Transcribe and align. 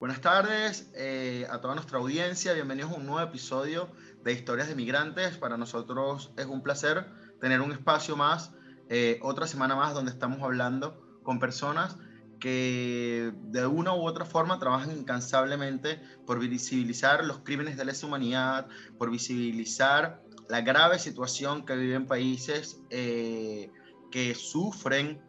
Buenas 0.00 0.20
tardes 0.20 0.92
eh, 0.94 1.44
a 1.50 1.60
toda 1.60 1.74
nuestra 1.74 1.98
audiencia, 1.98 2.52
bienvenidos 2.52 2.92
a 2.92 2.94
un 2.94 3.06
nuevo 3.06 3.20
episodio 3.20 3.88
de 4.22 4.32
Historias 4.32 4.68
de 4.68 4.76
Migrantes. 4.76 5.36
Para 5.38 5.56
nosotros 5.56 6.30
es 6.36 6.46
un 6.46 6.62
placer 6.62 7.04
tener 7.40 7.60
un 7.60 7.72
espacio 7.72 8.14
más, 8.14 8.52
eh, 8.88 9.18
otra 9.22 9.48
semana 9.48 9.74
más 9.74 9.94
donde 9.94 10.12
estamos 10.12 10.40
hablando 10.40 11.20
con 11.24 11.40
personas 11.40 11.96
que 12.38 13.32
de 13.50 13.66
una 13.66 13.92
u 13.92 14.06
otra 14.06 14.24
forma 14.24 14.60
trabajan 14.60 14.96
incansablemente 14.96 16.00
por 16.24 16.38
visibilizar 16.38 17.24
los 17.24 17.40
crímenes 17.40 17.76
de 17.76 17.86
lesa 17.86 18.06
humanidad, 18.06 18.68
por 18.98 19.10
visibilizar 19.10 20.22
la 20.48 20.60
grave 20.60 21.00
situación 21.00 21.66
que 21.66 21.74
viven 21.74 22.06
países 22.06 22.80
eh, 22.90 23.72
que 24.12 24.36
sufren 24.36 25.20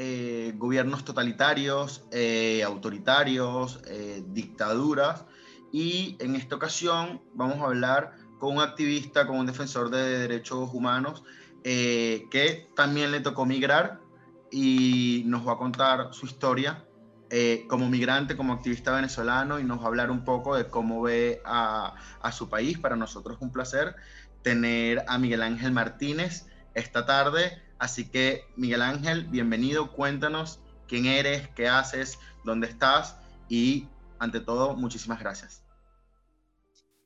eh, 0.00 0.52
gobiernos 0.54 1.04
totalitarios, 1.04 2.04
eh, 2.12 2.62
autoritarios, 2.62 3.80
eh, 3.88 4.22
dictaduras. 4.28 5.24
Y 5.72 6.16
en 6.20 6.36
esta 6.36 6.54
ocasión 6.54 7.20
vamos 7.34 7.58
a 7.58 7.64
hablar 7.64 8.12
con 8.38 8.54
un 8.54 8.62
activista, 8.62 9.26
con 9.26 9.38
un 9.38 9.46
defensor 9.46 9.90
de 9.90 10.20
derechos 10.20 10.70
humanos, 10.72 11.24
que 11.64 12.70
también 12.76 13.10
le 13.10 13.18
tocó 13.18 13.44
migrar 13.44 13.98
y 14.52 15.24
nos 15.26 15.46
va 15.46 15.54
a 15.54 15.58
contar 15.58 16.14
su 16.14 16.26
historia 16.26 16.86
como 17.68 17.90
migrante, 17.90 18.36
como 18.36 18.54
activista 18.54 18.92
venezolano 18.92 19.58
y 19.58 19.64
nos 19.64 19.80
va 19.80 19.84
a 19.84 19.86
hablar 19.88 20.12
un 20.12 20.24
poco 20.24 20.56
de 20.56 20.68
cómo 20.68 21.02
ve 21.02 21.42
a, 21.44 21.96
a 22.22 22.32
su 22.32 22.48
país. 22.48 22.78
Para 22.78 22.94
nosotros 22.94 23.36
es 23.36 23.42
un 23.42 23.50
placer 23.50 23.96
tener 24.42 25.04
a 25.08 25.18
Miguel 25.18 25.42
Ángel 25.42 25.72
Martínez 25.72 26.46
esta 26.74 27.04
tarde. 27.04 27.67
Así 27.78 28.10
que, 28.10 28.44
Miguel 28.56 28.82
Ángel, 28.82 29.24
bienvenido. 29.24 29.92
Cuéntanos 29.92 30.60
quién 30.88 31.06
eres, 31.06 31.48
qué 31.50 31.68
haces, 31.68 32.18
dónde 32.44 32.66
estás 32.66 33.18
y, 33.48 33.86
ante 34.18 34.40
todo, 34.40 34.74
muchísimas 34.74 35.20
gracias. 35.20 35.64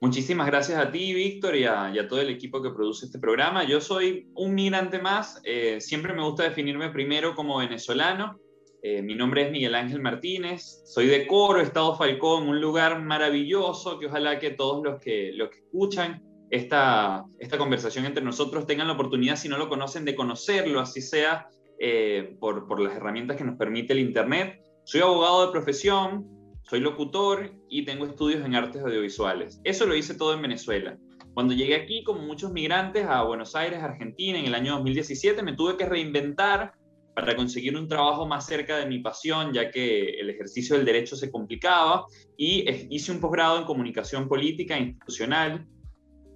Muchísimas 0.00 0.46
gracias 0.46 0.78
a 0.78 0.90
ti, 0.90 1.14
Víctor, 1.14 1.54
y 1.54 1.64
a, 1.64 1.92
todo 2.08 2.20
el 2.20 2.30
equipo 2.30 2.60
que 2.62 2.70
produce 2.70 3.06
este 3.06 3.18
programa. 3.18 3.64
Yo 3.64 3.80
soy 3.80 4.30
un 4.34 4.54
migrante 4.54 4.98
más. 4.98 5.40
Eh, 5.44 5.80
siempre 5.80 6.14
me 6.14 6.24
gusta 6.24 6.42
definirme 6.42 6.90
primero 6.90 7.34
como 7.34 7.58
venezolano. 7.58 8.40
Eh, 8.82 9.00
mi 9.00 9.14
nombre 9.14 9.42
es 9.42 9.52
Miguel 9.52 9.76
Ángel 9.76 10.00
Martínez. 10.00 10.82
Soy 10.86 11.06
de 11.06 11.26
Coro, 11.26 11.60
Estado 11.60 11.94
Falcón, 11.94 12.48
un 12.48 12.60
lugar 12.60 13.00
maravilloso 13.00 13.98
que 14.00 14.06
ojalá 14.06 14.40
que 14.40 14.50
todos 14.50 14.82
los 14.82 15.00
que, 15.00 15.32
los 15.34 15.50
que 15.50 15.58
escuchan 15.58 16.31
esta, 16.52 17.24
esta 17.38 17.56
conversación 17.56 18.04
entre 18.04 18.22
nosotros 18.22 18.66
tengan 18.66 18.86
la 18.86 18.92
oportunidad, 18.92 19.36
si 19.36 19.48
no 19.48 19.56
lo 19.56 19.70
conocen, 19.70 20.04
de 20.04 20.14
conocerlo, 20.14 20.80
así 20.80 21.00
sea 21.00 21.48
eh, 21.78 22.36
por, 22.38 22.68
por 22.68 22.78
las 22.78 22.94
herramientas 22.94 23.38
que 23.38 23.44
nos 23.44 23.56
permite 23.56 23.94
el 23.94 24.00
Internet. 24.00 24.60
Soy 24.84 25.00
abogado 25.00 25.46
de 25.46 25.52
profesión, 25.52 26.28
soy 26.68 26.80
locutor 26.80 27.54
y 27.70 27.86
tengo 27.86 28.04
estudios 28.04 28.44
en 28.44 28.54
artes 28.54 28.82
audiovisuales. 28.82 29.62
Eso 29.64 29.86
lo 29.86 29.96
hice 29.96 30.14
todo 30.14 30.34
en 30.34 30.42
Venezuela. 30.42 30.98
Cuando 31.32 31.54
llegué 31.54 31.74
aquí, 31.74 32.04
como 32.04 32.20
muchos 32.20 32.52
migrantes, 32.52 33.06
a 33.06 33.22
Buenos 33.22 33.56
Aires, 33.56 33.82
Argentina, 33.82 34.38
en 34.38 34.44
el 34.44 34.54
año 34.54 34.74
2017, 34.74 35.42
me 35.42 35.54
tuve 35.54 35.78
que 35.78 35.86
reinventar 35.86 36.74
para 37.14 37.34
conseguir 37.34 37.78
un 37.78 37.88
trabajo 37.88 38.26
más 38.26 38.44
cerca 38.44 38.76
de 38.76 38.84
mi 38.84 38.98
pasión, 38.98 39.54
ya 39.54 39.70
que 39.70 40.20
el 40.20 40.28
ejercicio 40.28 40.76
del 40.76 40.84
derecho 40.84 41.16
se 41.16 41.30
complicaba, 41.30 42.04
y 42.36 42.66
hice 42.90 43.10
un 43.10 43.20
posgrado 43.20 43.58
en 43.58 43.64
comunicación 43.64 44.28
política 44.28 44.78
institucional 44.78 45.66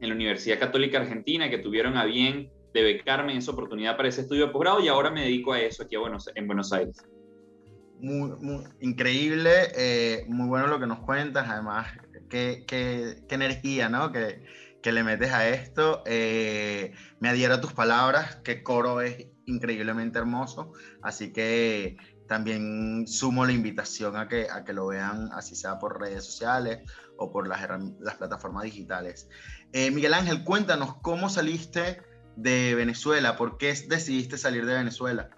en 0.01 0.09
la 0.09 0.15
Universidad 0.15 0.59
Católica 0.59 0.99
Argentina, 0.99 1.51
que 1.51 1.59
tuvieron 1.59 1.97
a 1.97 2.05
bien 2.05 2.51
de 2.73 2.83
becarme 2.83 3.33
en 3.33 3.39
esa 3.39 3.53
oportunidad 3.53 3.97
para 3.97 4.09
ese 4.09 4.23
estudio 4.23 4.47
de 4.47 4.53
posgrado 4.53 4.81
y 4.81 4.89
ahora 4.89 5.11
me 5.11 5.23
dedico 5.23 5.53
a 5.53 5.61
eso 5.61 5.85
aquí 5.85 5.97
a 5.97 6.01
Buenos, 6.01 6.31
en 6.35 6.47
Buenos 6.47 6.73
Aires. 6.73 7.03
Muy, 7.99 8.31
muy 8.39 8.65
increíble, 8.81 9.51
eh, 9.75 10.25
muy 10.29 10.47
bueno 10.47 10.67
lo 10.67 10.79
que 10.79 10.87
nos 10.87 10.99
cuentas, 10.99 11.49
además, 11.49 11.89
qué, 12.29 12.65
qué, 12.67 13.23
qué 13.27 13.35
energía, 13.35 13.89
¿no? 13.89 14.13
Que, 14.13 14.43
que, 14.83 14.93
le 14.93 15.03
metes 15.03 15.33
a 15.33 15.49
esto. 15.49 16.03
Eh, 16.05 16.93
me 17.21 17.31
adhiero 17.31 17.55
a 17.55 17.61
tus 17.63 17.73
palabras, 17.73 18.37
que 18.45 18.63
coro 18.63 19.01
es 19.01 19.29
increíblemente 19.47 20.19
hermoso, 20.19 20.73
así 21.01 21.33
que 21.33 21.97
también 22.27 23.07
sumo 23.07 23.45
la 23.45 23.53
invitación 23.53 24.17
a 24.17 24.29
que, 24.29 24.49
a 24.51 24.65
que 24.65 24.73
lo 24.73 24.89
vean, 24.89 25.31
así 25.33 25.55
sea 25.55 25.79
por 25.79 26.01
redes 26.01 26.25
sociales 26.25 26.81
o 27.17 27.31
por 27.31 27.49
las, 27.49 27.67
las 28.01 28.15
plataformas 28.17 28.65
digitales. 28.65 29.29
Eh, 29.73 29.91
Miguel 29.91 30.15
Ángel, 30.15 30.45
cuéntanos 30.45 30.97
cómo 31.03 31.29
saliste 31.29 32.03
de 32.37 32.75
Venezuela, 32.75 33.37
por 33.37 33.59
qué 33.59 33.75
decidiste 33.89 34.39
salir 34.39 34.67
de 34.67 34.75
Venezuela. 34.75 35.31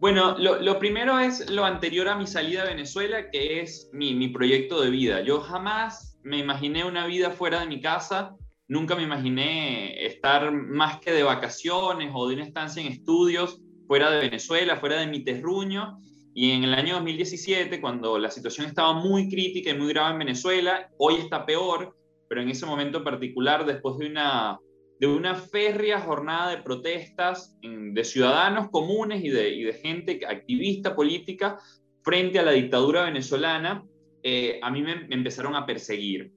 Bueno, 0.00 0.38
lo, 0.38 0.78
primero 0.78 1.18
es 1.18 1.50
lo 1.50 1.64
anterior 1.64 2.08
a 2.08 2.14
mi 2.14 2.26
salida 2.26 2.62
de 2.62 2.68
Venezuela, 2.68 3.30
que 3.30 3.60
es 3.60 3.90
mi, 3.92 4.14
mi, 4.14 4.28
proyecto 4.28 4.80
de 4.80 4.90
vida. 4.90 5.22
Yo 5.22 5.40
jamás 5.40 6.20
me 6.22 6.38
imaginé 6.38 6.84
una 6.84 7.06
vida 7.06 7.32
fuera 7.32 7.60
de 7.60 7.66
mi 7.66 7.80
casa, 7.80 8.36
nunca 8.68 8.94
me 8.94 9.02
imaginé 9.02 10.06
estar 10.06 10.52
más 10.52 11.00
que 11.00 11.10
de 11.10 11.24
vacaciones 11.24 12.12
o 12.14 12.28
de 12.28 12.36
una 12.36 12.44
estancia 12.44 12.80
en 12.80 12.92
estudios 12.92 13.60
fuera 13.88 14.10
de 14.10 14.20
Venezuela, 14.20 14.76
fuera 14.76 15.00
de 15.00 15.08
mi 15.08 15.24
terruño. 15.24 15.98
Y 16.34 16.52
en 16.52 16.62
el 16.62 16.74
año 16.74 16.94
2017, 16.96 17.80
cuando 17.80 18.18
la 18.18 18.30
situación 18.30 18.66
estaba 18.66 18.92
muy 18.92 19.28
crítica 19.28 19.70
y 19.70 19.78
muy 19.78 19.88
grave 19.88 20.12
en 20.12 20.18
Venezuela, 20.20 20.88
hoy 20.98 21.14
está 21.16 21.44
peor, 21.44 21.96
pero 22.28 22.42
en 22.42 22.50
ese 22.50 22.66
momento 22.66 23.02
particular, 23.02 23.66
después 23.66 23.96
de 23.96 24.06
una, 24.06 24.58
de 25.00 25.06
una 25.08 25.34
férrea 25.34 26.00
jornada 26.00 26.50
de 26.50 26.62
protestas 26.62 27.56
de 27.62 28.04
ciudadanos 28.04 28.68
comunes 28.70 29.24
y 29.24 29.30
de, 29.30 29.72
gente 29.82 30.20
activista 30.28 30.94
política 30.94 31.58
frente 32.04 32.38
a 32.38 32.42
la 32.42 32.52
dictadura 32.52 33.04
venezolana, 33.04 33.84
eh, 34.22 34.60
a 34.62 34.70
mí 34.70 34.82
me, 34.82 35.06
empezaron 35.10 35.56
a 35.56 35.66
perseguir. 35.66 36.30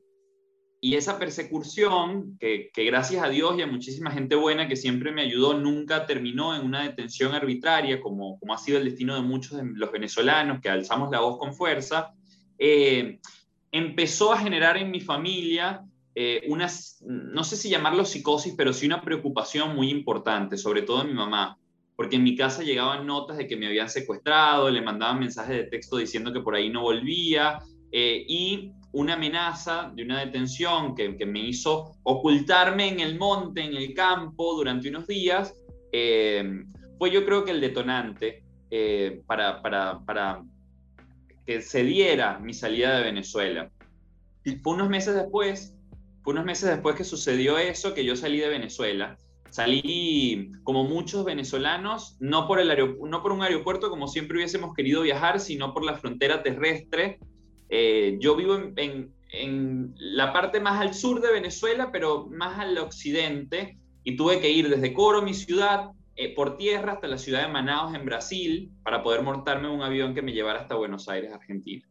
Y 0.83 0.95
esa 0.95 1.19
persecución, 1.19 2.37
que, 2.39 2.71
que, 2.73 2.83
gracias 2.85 3.23
a 3.23 3.29
Dios 3.29 3.55
y 3.55 3.61
a 3.61 3.67
muchísima 3.67 4.09
gente 4.09 4.35
buena 4.35 4.67
que 4.67 4.75
siempre 4.75 5.11
me 5.11 5.21
ayudó, 5.21 5.53
nunca 5.53 6.07
terminó 6.07 6.55
en 6.55 6.65
una 6.65 6.81
detención 6.81 7.35
arbitraria, 7.35 8.01
como, 8.01 8.39
como 8.39 8.55
ha 8.55 8.57
sido 8.57 8.79
el 8.79 8.85
destino 8.85 9.13
de 9.13 9.21
muchos 9.21 9.57
de 9.57 9.63
los 9.63 9.91
venezolanos 9.91 10.59
que 10.59 10.69
alzamos 10.69 11.11
la 11.11 11.19
voz 11.19 11.37
con 11.37 11.53
fuerza, 11.53 12.13
eh, 12.57 13.19
empezó 13.71 14.33
a 14.33 14.39
generar 14.39 14.75
en 14.75 14.89
mi 14.89 14.99
familia 15.01 15.85
eh, 16.13 16.43
una, 16.47 16.67
no 17.05 17.43
sé 17.43 17.55
si 17.55 17.69
llamarlo 17.69 18.03
psicosis, 18.03 18.53
pero 18.57 18.73
sí 18.73 18.85
una 18.85 19.01
preocupación 19.01 19.75
muy 19.75 19.89
importante, 19.89 20.57
sobre 20.57 20.81
todo 20.81 21.01
en 21.01 21.07
mi 21.07 21.13
mamá, 21.13 21.57
porque 21.95 22.17
en 22.17 22.23
mi 22.23 22.35
casa 22.35 22.63
llegaban 22.63 23.05
notas 23.07 23.37
de 23.37 23.47
que 23.47 23.55
me 23.55 23.67
habían 23.67 23.89
secuestrado, 23.89 24.69
le 24.69 24.81
mandaban 24.81 25.19
mensajes 25.19 25.55
de 25.55 25.63
texto 25.65 25.97
diciendo 25.97 26.33
que 26.33 26.41
por 26.41 26.55
ahí 26.55 26.69
no 26.69 26.81
volvía, 26.81 27.59
eh, 27.91 28.25
y 28.27 28.71
una 28.93 29.13
amenaza 29.13 29.91
de 29.95 30.03
una 30.03 30.19
detención 30.19 30.95
que, 30.95 31.25
me 31.25 31.39
hizo 31.39 31.95
ocultarme 32.03 32.89
en 32.89 32.99
el 32.99 33.17
monte, 33.17 33.61
en 33.61 33.75
el 33.75 33.93
campo, 33.93 34.55
durante 34.55 34.89
unos 34.89 35.07
días, 35.07 35.55
eh, 35.91 36.63
fue 36.97 37.11
yo 37.11 37.25
creo 37.25 37.45
que 37.45 37.51
el 37.51 37.61
detonante 37.61 38.43
para, 39.25 39.61
para, 39.61 39.99
para 40.05 40.41
que 41.45 41.61
se 41.61 41.83
diera 41.83 42.39
mi 42.39 42.53
salida 42.53 42.97
de 42.97 43.03
Venezuela. 43.03 43.71
Y 44.43 44.55
fue 44.57 44.73
unos 44.73 44.89
meses 44.89 45.15
después, 45.15 45.75
fue 46.23 46.33
unos 46.33 46.45
meses 46.45 46.69
después 46.69 46.95
que 46.95 47.03
sucedió 47.03 47.57
eso, 47.57 47.93
que 47.93 48.05
yo 48.05 48.15
salí 48.15 48.39
de 48.39 48.49
Venezuela. 48.49 49.17
Salí 49.49 50.51
como 50.63 50.85
muchos 50.85 51.25
venezolanos, 51.25 52.15
no 52.19 52.47
por, 52.47 52.59
el 52.59 52.69
no 53.01 53.21
por 53.21 53.33
un 53.33 53.41
aeropuerto 53.41 53.89
como 53.89 54.07
siempre 54.07 54.37
hubiésemos 54.37 54.73
querido 54.73 55.01
viajar, 55.01 55.39
sino 55.39 55.73
por 55.73 55.83
la 55.83 55.97
frontera 55.97 56.41
terrestre. 56.41 57.19
Eh, 57.73 58.17
yo 58.19 58.35
vivo 58.35 58.55
en, 58.75 59.13
en 59.31 59.95
la 59.97 60.33
parte 60.33 60.59
más 60.59 60.81
al 60.81 60.93
sur 60.93 61.21
de 61.21 61.31
Venezuela, 61.31 61.89
pero 61.91 62.27
más 62.27 62.59
al 62.59 62.77
occidente, 62.77 63.77
y 64.03 64.17
tuve 64.17 64.41
que 64.41 64.51
ir 64.51 64.69
desde 64.69 64.93
Coro, 64.93 65.21
mi 65.21 65.33
ciudad, 65.33 65.91
eh, 66.17 66.35
por 66.35 66.57
tierra 66.57 66.93
hasta 66.93 67.07
la 67.07 67.17
ciudad 67.17 67.43
de 67.43 67.47
Manaus, 67.47 67.95
en 67.95 68.05
Brasil, 68.05 68.71
para 68.83 69.01
poder 69.01 69.23
montarme 69.23 69.69
un 69.69 69.81
avión 69.81 70.13
que 70.13 70.21
me 70.21 70.33
llevara 70.33 70.59
hasta 70.59 70.75
Buenos 70.75 71.07
Aires, 71.07 71.31
Argentina. 71.33 71.87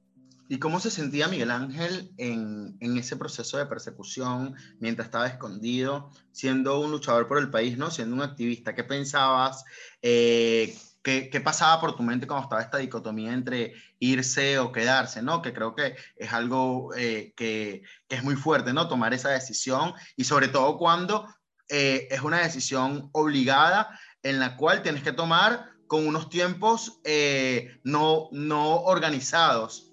¿Y 0.49 0.59
cómo 0.59 0.81
se 0.81 0.91
sentía 0.91 1.29
Miguel 1.29 1.51
Ángel 1.51 2.11
en, 2.19 2.77
en, 2.81 2.99
ese 2.99 3.17
proceso 3.17 3.57
de 3.57 3.67
persecución 3.67 4.57
mientras 4.81 5.07
estaba 5.07 5.29
escondido, 5.29 6.11
siendo 6.33 6.81
un 6.81 6.91
luchador 6.91 7.29
por 7.29 7.39
el 7.39 7.51
país, 7.51 7.79
¿no? 7.79 7.91
siendo 7.91 8.17
un 8.17 8.23
activista? 8.23 8.75
¿Qué 8.75 8.83
pensabas? 8.83 9.65
Eh, 10.03 10.77
¿qué, 11.03 11.31
¿qué, 11.31 11.41
pasaba 11.41 11.81
por 11.81 11.97
tu 11.97 12.03
mente 12.03 12.27
cuando 12.27 12.45
estaba 12.45 12.63
esta 12.63 12.79
dicotomía 12.79 13.33
entre 13.33 13.75
irse 13.99 14.59
o 14.59 14.73
quedarse? 14.73 15.23
¿no? 15.23 15.43
Que 15.43 15.53
creo 15.53 15.75
que 15.75 15.97
es 16.17 16.33
algo 16.33 16.95
eh, 16.97 17.33
que, 17.37 17.83
es 18.09 18.23
muy 18.23 18.37
fuerte, 18.37 18.73
¿no? 18.73 18.89
tomar 18.89 19.15
esa 19.15 19.31
decisión 19.31 19.95
y 20.17 20.25
sobre 20.25 20.49
todo 20.49 20.77
cuando 20.77 21.27
es 21.73 22.21
una 22.23 22.39
decisión 22.39 23.11
obligada 23.13 23.97
en 24.25 24.41
la 24.41 24.57
cual 24.57 24.83
tienes 24.83 25.05
que 25.05 25.13
tomar 25.13 25.71
con 25.91 26.07
unos 26.07 26.29
tiempos 26.29 27.01
eh, 27.03 27.81
no, 27.83 28.29
no 28.31 28.77
organizados. 28.77 29.90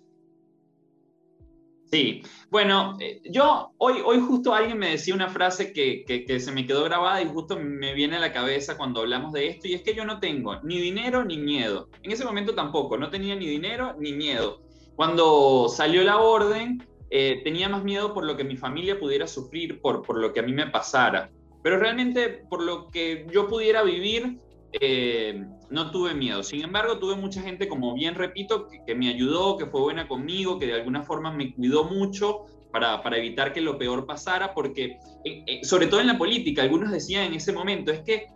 Sí, 1.90 2.22
bueno, 2.50 2.98
eh, 3.00 3.22
yo 3.24 3.72
hoy, 3.78 4.02
hoy 4.06 4.20
justo 4.20 4.54
alguien 4.54 4.78
me 4.78 4.92
decía 4.92 5.16
una 5.16 5.30
frase 5.30 5.72
que, 5.72 6.04
que, 6.06 6.40
se 6.40 6.52
me 6.52 6.68
quedó 6.68 6.84
grabada 6.84 7.22
y 7.22 7.28
justo 7.28 7.58
me 7.58 7.94
viene 7.94 8.18
a 8.18 8.20
la 8.20 8.34
cabeza 8.34 8.76
cuando 8.76 9.00
hablamos 9.02 9.32
de 9.32 9.48
esto 9.48 9.70
y 9.70 9.74
es 9.74 9.84
que 9.84 9.96
yo 9.96 10.04
no 10.04 10.20
tengo 10.20 10.62
ni 10.64 10.80
dinero 10.80 11.24
ni 11.24 11.38
miedo. 11.38 11.88
En 12.04 12.12
ese 12.12 12.26
momento 12.26 12.54
tampoco, 12.54 12.98
no 12.98 13.10
tenía 13.10 13.36
ni 13.36 13.48
dinero 13.48 13.96
ni 13.98 14.12
miedo. 14.12 14.62
Cuando 14.98 15.70
salió 15.70 16.04
la 16.04 16.18
orden, 16.18 16.86
eh, 17.10 17.40
tenía 17.46 17.70
más 17.70 17.86
miedo 17.86 18.14
por 18.14 18.26
lo 18.26 18.36
que 18.36 18.44
mi 18.44 18.58
familia 18.58 19.00
pudiera 19.00 19.26
sufrir, 19.26 19.80
por, 19.80 20.02
por 20.02 20.18
lo 20.18 20.34
que 20.34 20.42
a 20.42 20.44
mí 20.44 20.52
me 20.52 20.68
pasara. 20.68 21.30
Pero 21.64 21.80
realmente 21.80 22.44
por 22.50 22.64
lo 22.64 22.88
que 22.88 23.26
yo 23.32 23.48
pudiera 23.48 23.84
vivir, 23.84 24.40
eh, 24.74 25.46
no 25.70 25.92
tuve 25.92 26.14
miedo. 26.14 26.44
Sin 26.44 26.64
embargo, 26.64 27.00
tuve 27.00 27.16
mucha 27.16 27.42
gente, 27.42 27.68
como 27.68 27.94
bien 27.94 28.16
repito, 28.16 28.68
que, 28.86 28.96
me 28.96 29.10
ayudó, 29.10 29.58
que 29.58 29.66
fue 29.66 29.82
buena 29.82 30.08
conmigo, 30.08 30.60
que 30.60 30.68
de 30.68 30.74
alguna 30.74 31.04
forma 31.04 31.32
me 31.32 31.54
cuidó 31.54 31.84
mucho 31.86 32.46
para, 32.72 33.02
para 33.02 33.18
evitar 33.18 33.54
que 33.54 33.62
lo 33.62 33.78
peor 33.78 34.06
pasara, 34.06 34.54
porque 34.54 35.00
eh, 35.26 35.44
eh, 35.46 35.60
sobre 35.64 35.88
todo 35.88 36.00
en 36.00 36.08
la 36.08 36.18
política, 36.18 36.64
algunos 36.64 36.92
decían 36.92 37.26
en 37.26 37.34
ese 37.34 37.52
momento, 37.52 37.92
es 37.92 38.02
que 38.02 38.28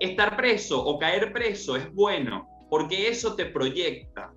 estar 0.00 0.36
preso 0.36 0.84
o 0.84 0.98
caer 0.98 1.32
preso 1.32 1.76
es 1.76 1.92
bueno, 1.92 2.48
porque 2.70 3.08
eso 3.08 3.34
te 3.34 3.46
proyecta. 3.46 4.32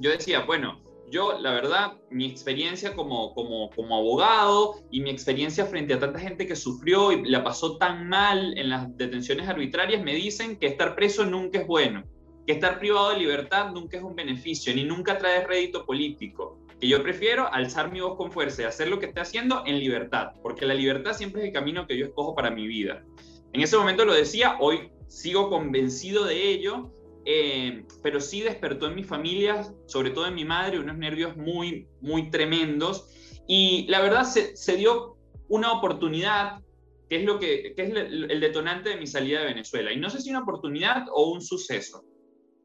Yo 0.00 0.10
decía, 0.10 0.44
bueno, 0.44 0.80
yo, 1.10 1.38
la 1.38 1.52
verdad, 1.52 1.92
mi 2.10 2.26
experiencia 2.26 2.94
como, 2.94 3.34
como, 3.34 3.70
como 3.70 3.96
abogado 3.96 4.76
y 4.90 5.00
mi 5.00 5.10
experiencia 5.10 5.66
frente 5.66 5.94
a 5.94 5.98
tanta 5.98 6.18
gente 6.18 6.46
que 6.46 6.56
sufrió 6.56 7.12
y 7.12 7.24
la 7.24 7.44
pasó 7.44 7.76
tan 7.78 8.08
mal 8.08 8.56
en 8.58 8.68
las 8.68 8.96
detenciones 8.96 9.48
arbitrarias 9.48 10.02
me 10.02 10.14
dicen 10.14 10.56
que 10.56 10.66
estar 10.66 10.94
preso 10.94 11.24
nunca 11.24 11.60
es 11.60 11.66
bueno, 11.66 12.04
que 12.46 12.52
estar 12.52 12.78
privado 12.78 13.10
de 13.10 13.18
libertad 13.18 13.72
nunca 13.72 13.96
es 13.96 14.02
un 14.02 14.14
beneficio, 14.14 14.74
ni 14.74 14.84
nunca 14.84 15.18
trae 15.18 15.46
rédito 15.46 15.84
político. 15.84 16.58
Que 16.80 16.88
yo 16.88 17.02
prefiero 17.02 17.52
alzar 17.52 17.90
mi 17.90 18.00
voz 18.00 18.16
con 18.16 18.30
fuerza 18.30 18.62
y 18.62 18.64
hacer 18.66 18.88
lo 18.88 19.00
que 19.00 19.06
esté 19.06 19.20
haciendo 19.20 19.64
en 19.66 19.80
libertad, 19.80 20.32
porque 20.42 20.64
la 20.64 20.74
libertad 20.74 21.12
siempre 21.12 21.42
es 21.42 21.48
el 21.48 21.52
camino 21.52 21.86
que 21.86 21.98
yo 21.98 22.06
escojo 22.06 22.34
para 22.34 22.50
mi 22.50 22.66
vida. 22.66 23.04
En 23.52 23.60
ese 23.60 23.76
momento 23.76 24.04
lo 24.04 24.14
decía, 24.14 24.56
hoy 24.60 24.90
sigo 25.08 25.50
convencido 25.50 26.24
de 26.24 26.50
ello 26.50 26.92
eh, 27.30 27.84
pero 28.02 28.22
sí 28.22 28.40
despertó 28.40 28.86
en 28.86 28.94
mi 28.94 29.04
familia, 29.04 29.70
sobre 29.84 30.12
todo 30.12 30.26
en 30.26 30.34
mi 30.34 30.46
madre, 30.46 30.78
unos 30.78 30.96
nervios 30.96 31.36
muy, 31.36 31.86
muy 32.00 32.30
tremendos. 32.30 33.06
Y 33.46 33.86
la 33.88 34.00
verdad 34.00 34.24
se, 34.24 34.76
dio 34.76 35.18
una 35.50 35.72
oportunidad, 35.72 36.62
que 37.10 37.16
es, 37.16 37.24
lo 37.24 37.38
que, 37.38 37.74
es 37.76 37.90
el 37.94 38.40
detonante 38.40 38.88
de 38.88 38.96
mi 38.96 39.06
salida 39.06 39.40
de 39.40 39.46
Venezuela. 39.48 39.92
Y 39.92 39.98
no 39.98 40.08
sé 40.08 40.22
si 40.22 40.30
una 40.30 40.40
oportunidad 40.40 41.04
o 41.12 41.30
un 41.30 41.42
suceso. 41.42 42.02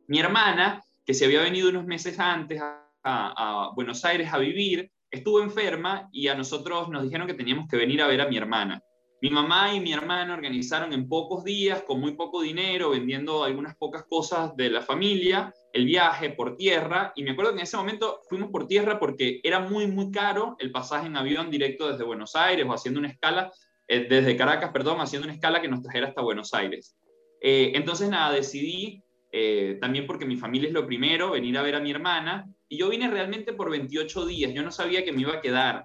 Mi 0.07 0.19
hermana, 0.19 0.81
que 1.06 1.13
se 1.13 1.25
había 1.25 1.42
venido 1.42 1.69
unos 1.69 1.86
meses 1.86 2.18
antes 2.18 2.62
a 3.04 3.71
Buenos 3.75 4.06
Aires 4.06 4.31
a 4.31 4.38
vivir, 4.38 4.89
estuvo 5.12 5.42
enferma 5.42 6.07
y 6.13 6.30
a 6.30 6.36
nosotros 6.36 6.88
nos 6.88 7.04
dijeron 7.04 7.27
que 7.27 7.33
teníamos 7.33 7.68
que 7.68 7.75
venir 7.75 8.01
a 8.01 8.07
ver 8.07 8.21
a 8.21 8.30
mi 8.30 8.38
hermana. 8.38 8.81
Mi 9.24 9.30
mamá 9.30 9.74
y 9.74 9.80
mi 9.80 9.94
hermana 9.94 10.34
organizaron 10.34 10.92
en 10.92 11.08
pocos 11.08 11.46
días, 11.46 11.84
con 11.84 12.02
muy 12.02 12.12
poco 12.12 12.42
dinero, 12.42 12.90
vendiendo 12.90 13.46
algunas 13.46 13.74
pocas 13.78 14.04
cosas 14.04 14.54
de 14.58 14.70
la 14.70 14.81
familia, 14.81 15.54
el 15.72 15.86
viaje 15.86 16.31
por 16.31 16.58
tierra. 16.58 17.14
Y 17.16 17.24
me 17.24 17.31
acuerdo 17.31 17.52
que 17.52 17.60
en 17.60 17.64
ese 17.64 17.78
momento 17.78 18.20
fuimos 18.28 18.52
por 18.52 18.68
tierra 18.68 19.00
porque 19.00 19.40
era 19.42 19.62
muy, 19.62 19.88
muy 19.88 20.12
caro 20.12 20.58
el 20.60 20.72
pasaje 20.72 21.08
en 21.08 21.16
avión 21.16 21.50
directo 21.50 21.90
desde 21.90 22.04
Buenos 22.04 22.36
Aires 22.36 22.66
o 22.68 22.74
haciendo 22.74 23.00
una 23.00 23.08
escala, 23.08 23.50
eh, 23.88 24.08
desde 24.10 24.36
Caracas, 24.36 24.72
perdón, 24.74 25.00
haciendo 25.00 25.25
una 25.25 25.36
escala 25.36 25.62
que 25.62 25.70
nos 25.70 25.81
trajera 25.81 26.10
hasta 26.10 26.22
Buenos 26.22 26.54
Aires. 26.54 26.98
Eh, 27.40 27.72
entonces, 27.75 28.10
nada, 28.10 28.34
decidí, 28.34 29.02
eh, 29.31 29.78
también 29.80 30.06
porque 30.06 30.25
mi 30.25 30.36
familia 30.36 30.68
es 30.68 30.74
lo 30.74 30.86
primero, 30.86 31.31
venir 31.31 31.58
a 31.58 31.62
ver 31.62 31.75
a 31.75 31.80
mi 31.80 31.92
hermana. 31.92 32.46
Y 32.68 32.78
yo 32.78 32.90
vine 32.90 33.10
realmente 33.10 33.54
por 33.54 33.72
28 33.72 34.25
días, 34.25 34.54
yo 34.54 34.64
no 34.64 34.72
sabía 34.74 35.06
que 35.06 35.14
me 35.14 35.22
iba 35.22 35.36
a 35.36 35.42
quedar. 35.42 35.84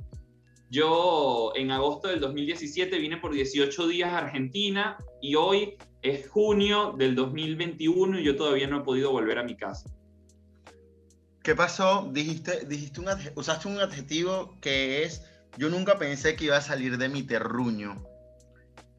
Yo 0.70 1.53
en 1.56 1.70
agosto 1.70 2.09
del 2.09 2.20
2017 2.20 2.99
vine 2.99 3.17
por 3.17 3.32
18 3.32 3.88
días 3.88 4.12
a 4.12 4.19
Argentina 4.19 4.99
y 5.23 5.35
hoy 5.35 5.76
es 6.03 6.29
junio 6.29 6.94
del 6.97 7.15
2021 7.15 8.20
y 8.20 8.25
yo 8.25 8.37
todavía 8.37 8.67
no 8.67 8.81
he 8.81 8.85
podido 8.85 9.11
volver 9.11 9.38
a 9.38 9.44
mi 9.44 9.56
casa. 9.56 9.88
¿Qué 11.43 11.55
pasó? 11.55 12.09
Dijiste, 12.12 12.67
dijiste 12.67 13.00
usaste 13.35 13.69
un 13.69 13.81
adjetivo 13.81 14.59
que 14.61 15.05
es, 15.05 15.23
yo 15.56 15.70
nunca 15.70 15.99
pensé 15.99 16.37
que 16.37 16.44
iba 16.44 16.59
a 16.59 16.61
salir 16.61 16.99
de 16.99 17.09
mi 17.09 17.23
terruño. 17.23 18.05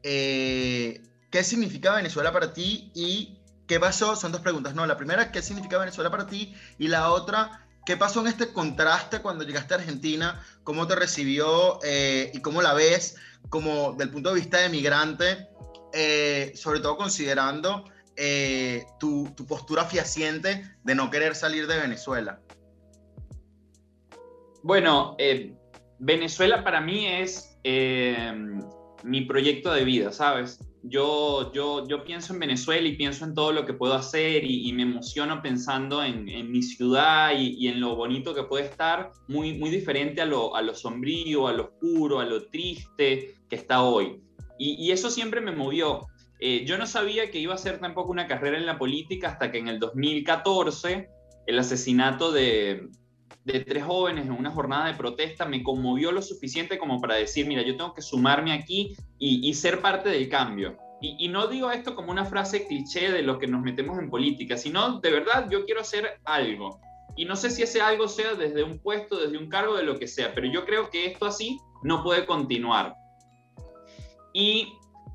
Eh, 0.02 1.00
¿Qué 1.30 1.44
significa 1.44 1.94
Venezuela 1.94 2.32
para 2.32 2.52
ti 2.52 2.90
y 2.92 3.38
qué 3.68 3.78
pasó? 3.78 4.16
Son 4.16 4.32
dos 4.32 4.40
preguntas. 4.40 4.74
No, 4.74 4.84
la 4.86 4.96
primera, 4.96 5.30
¿qué 5.30 5.42
significa 5.42 5.78
Venezuela 5.78 6.10
para 6.10 6.26
ti? 6.26 6.52
Y 6.76 6.88
la 6.88 7.12
otra, 7.12 7.68
¿Qué 7.84 7.96
pasó 7.96 8.20
en 8.20 8.28
este 8.28 8.52
contraste 8.52 9.20
cuando 9.20 9.44
llegaste 9.44 9.74
a 9.74 9.78
Argentina? 9.78 10.40
¿Cómo 10.64 10.86
te 10.86 10.94
recibió 10.94 11.78
eh, 11.82 12.30
y 12.34 12.40
cómo 12.40 12.62
la 12.62 12.74
ves 12.74 13.16
como 13.48 13.94
del 13.94 14.10
punto 14.10 14.30
de 14.30 14.36
vista 14.36 14.58
de 14.58 14.68
migrante, 14.68 15.48
eh, 15.92 16.52
sobre 16.54 16.80
todo 16.80 16.96
considerando 16.96 17.84
eh, 18.16 18.84
tu, 18.98 19.30
tu, 19.34 19.46
postura 19.46 19.84
fehaciente 19.84 20.76
de 20.84 20.94
no 20.94 21.10
querer 21.10 21.34
salir 21.34 21.66
de 21.66 21.78
Venezuela? 21.78 22.40
Bueno, 24.62 25.16
Venezuela 25.98 26.62
para 26.62 26.82
mí 26.82 27.06
es 27.06 27.56
mi 29.02 29.22
proyecto 29.22 29.72
de 29.72 29.84
vida, 29.84 30.12
¿sabes? 30.12 30.60
Yo, 30.82 31.52
yo, 31.52 31.86
yo 31.86 32.04
pienso 32.04 32.32
en 32.32 32.40
Venezuela 32.40 32.88
y 32.88 32.96
pienso 32.96 33.24
en 33.24 33.34
todo 33.34 33.52
lo 33.52 33.66
que 33.66 33.74
puedo 33.74 33.94
hacer 33.94 34.44
y, 34.44 34.72
me 34.72 34.82
emociono 34.82 35.42
pensando 35.42 36.02
en, 36.02 36.24
mi 36.50 36.62
ciudad 36.62 37.32
y, 37.36 37.68
en 37.68 37.80
lo 37.80 37.96
bonito 37.96 38.34
que 38.34 38.44
puede 38.44 38.64
estar, 38.64 39.12
muy, 39.28 39.58
muy 39.58 39.70
diferente 39.70 40.22
a 40.22 40.26
lo, 40.26 40.56
a 40.56 40.62
lo 40.62 40.74
sombrío, 40.74 41.48
a 41.48 41.52
lo 41.52 41.64
oscuro, 41.64 42.20
a 42.20 42.24
lo 42.24 42.46
triste 42.46 43.34
que 43.48 43.56
está 43.56 43.82
hoy. 43.82 44.22
Y, 44.58 44.90
eso 44.90 45.10
siempre 45.10 45.40
me 45.40 45.52
movió. 45.52 46.06
Eh, 46.38 46.64
yo 46.66 46.78
no 46.78 46.86
sabía 46.86 47.30
que 47.30 47.38
iba 47.38 47.54
a 47.54 47.58
ser 47.58 47.78
tampoco 47.80 48.10
una 48.10 48.26
carrera 48.26 48.56
en 48.56 48.66
la 48.66 48.78
política 48.78 49.28
hasta 49.28 49.52
que 49.52 49.58
en 49.58 49.68
el 49.68 49.78
2014 49.78 51.08
el 51.46 51.58
asesinato 51.58 52.32
de, 52.32 52.88
de 53.44 53.60
tres 53.60 53.84
jóvenes 53.84 54.26
en 54.26 54.32
una 54.32 54.50
jornada 54.50 54.86
de 54.86 54.94
protesta 54.94 55.46
me 55.46 55.62
conmovió 55.62 56.12
lo 56.12 56.22
suficiente 56.22 56.78
como 56.78 57.00
para 57.00 57.14
decir, 57.14 57.46
mira, 57.46 57.62
yo 57.62 57.76
tengo 57.76 57.94
que 57.94 58.02
sumarme 58.02 58.52
aquí 58.52 58.96
y, 59.18 59.52
ser 59.54 59.80
parte 59.80 60.08
del 60.08 60.28
cambio. 60.28 60.76
Y, 61.00 61.28
no 61.28 61.46
digo 61.46 61.70
esto 61.70 61.94
como 61.94 62.10
una 62.10 62.26
frase 62.26 62.66
cliché 62.66 63.10
de 63.10 63.22
lo 63.22 63.38
que 63.38 63.46
nos 63.46 63.62
metemos 63.62 63.98
en 63.98 64.10
política, 64.10 64.56
sino 64.56 65.00
de 65.00 65.10
verdad 65.10 65.48
yo 65.50 65.64
quiero 65.64 65.80
hacer 65.80 66.20
algo. 66.24 66.80
Y 67.16 67.24
no 67.24 67.36
sé 67.36 67.50
si 67.50 67.62
ese 67.62 67.80
algo 67.80 68.08
sea 68.08 68.34
desde 68.34 68.62
un 68.62 68.78
puesto, 68.78 69.18
desde 69.18 69.38
un 69.38 69.48
cargo, 69.48 69.76
de 69.76 69.82
lo 69.82 69.98
que 69.98 70.06
sea, 70.06 70.34
pero 70.34 70.46
yo 70.46 70.64
creo 70.64 70.90
que 70.90 71.06
esto 71.06 71.26
así 71.26 71.58
no 71.82 72.02
puede 72.02 72.26
continuar. 72.26 72.94
Y 74.32 74.72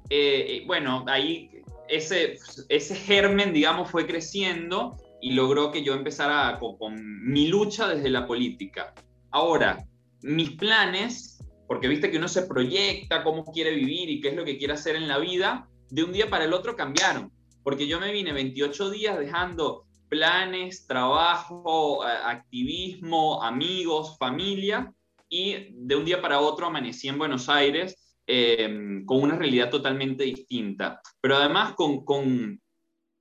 eh, 0.10 0.64
bueno, 0.68 1.06
ahí 1.08 1.50
ese, 1.88 2.38
ese 2.70 2.96
germen, 2.96 3.54
digamos, 3.54 3.90
fue 3.90 4.06
creciendo 4.08 4.98
y 5.26 5.32
logró 5.32 5.72
que 5.72 5.82
yo 5.82 5.96
empezara 5.96 6.60
con, 6.60 6.94
mi 7.28 7.48
lucha 7.48 7.88
desde 7.88 8.12
la 8.12 8.28
política. 8.28 8.94
Ahora, 9.32 9.84
mis 10.22 10.52
planes, 10.52 11.44
porque 11.68 11.88
viste 11.88 12.12
que 12.12 12.20
uno 12.20 12.28
se 12.28 12.44
proyecta 12.44 13.24
cómo 13.24 13.44
quiere 13.44 13.72
vivir 13.72 14.08
y 14.08 14.22
qué 14.22 14.28
es 14.28 14.36
lo 14.36 14.46
que 14.46 14.60
quiere 14.60 14.76
hacer 14.76 14.96
en 14.96 15.08
la 15.08 15.18
vida, 15.18 15.68
de 15.90 16.04
un 16.04 16.14
día 16.14 16.30
para 16.30 16.46
el 16.46 16.54
otro 16.54 16.76
cambiaron, 16.76 17.32
porque 17.64 17.88
yo 17.88 18.00
me 18.00 18.12
vine 18.12 18.34
28 18.34 18.92
días 18.92 19.18
dejando 19.18 19.88
planes, 20.10 20.86
trabajo, 20.86 22.04
activismo, 22.04 23.42
amigos, 23.42 24.18
familia, 24.20 24.94
y 25.28 25.70
de 25.72 25.96
un 25.96 26.06
día 26.06 26.22
para 26.22 26.40
otro 26.40 26.68
amanecí 26.68 27.08
en 27.08 27.18
Buenos 27.18 27.50
Aires 27.50 28.16
eh, 28.28 29.02
con 29.08 29.24
una 29.24 29.36
realidad 29.38 29.72
totalmente 29.72 30.24
distinta, 30.24 31.02
pero 31.20 31.38
además 31.38 31.74
con, 31.74 32.06
con, 32.06 32.62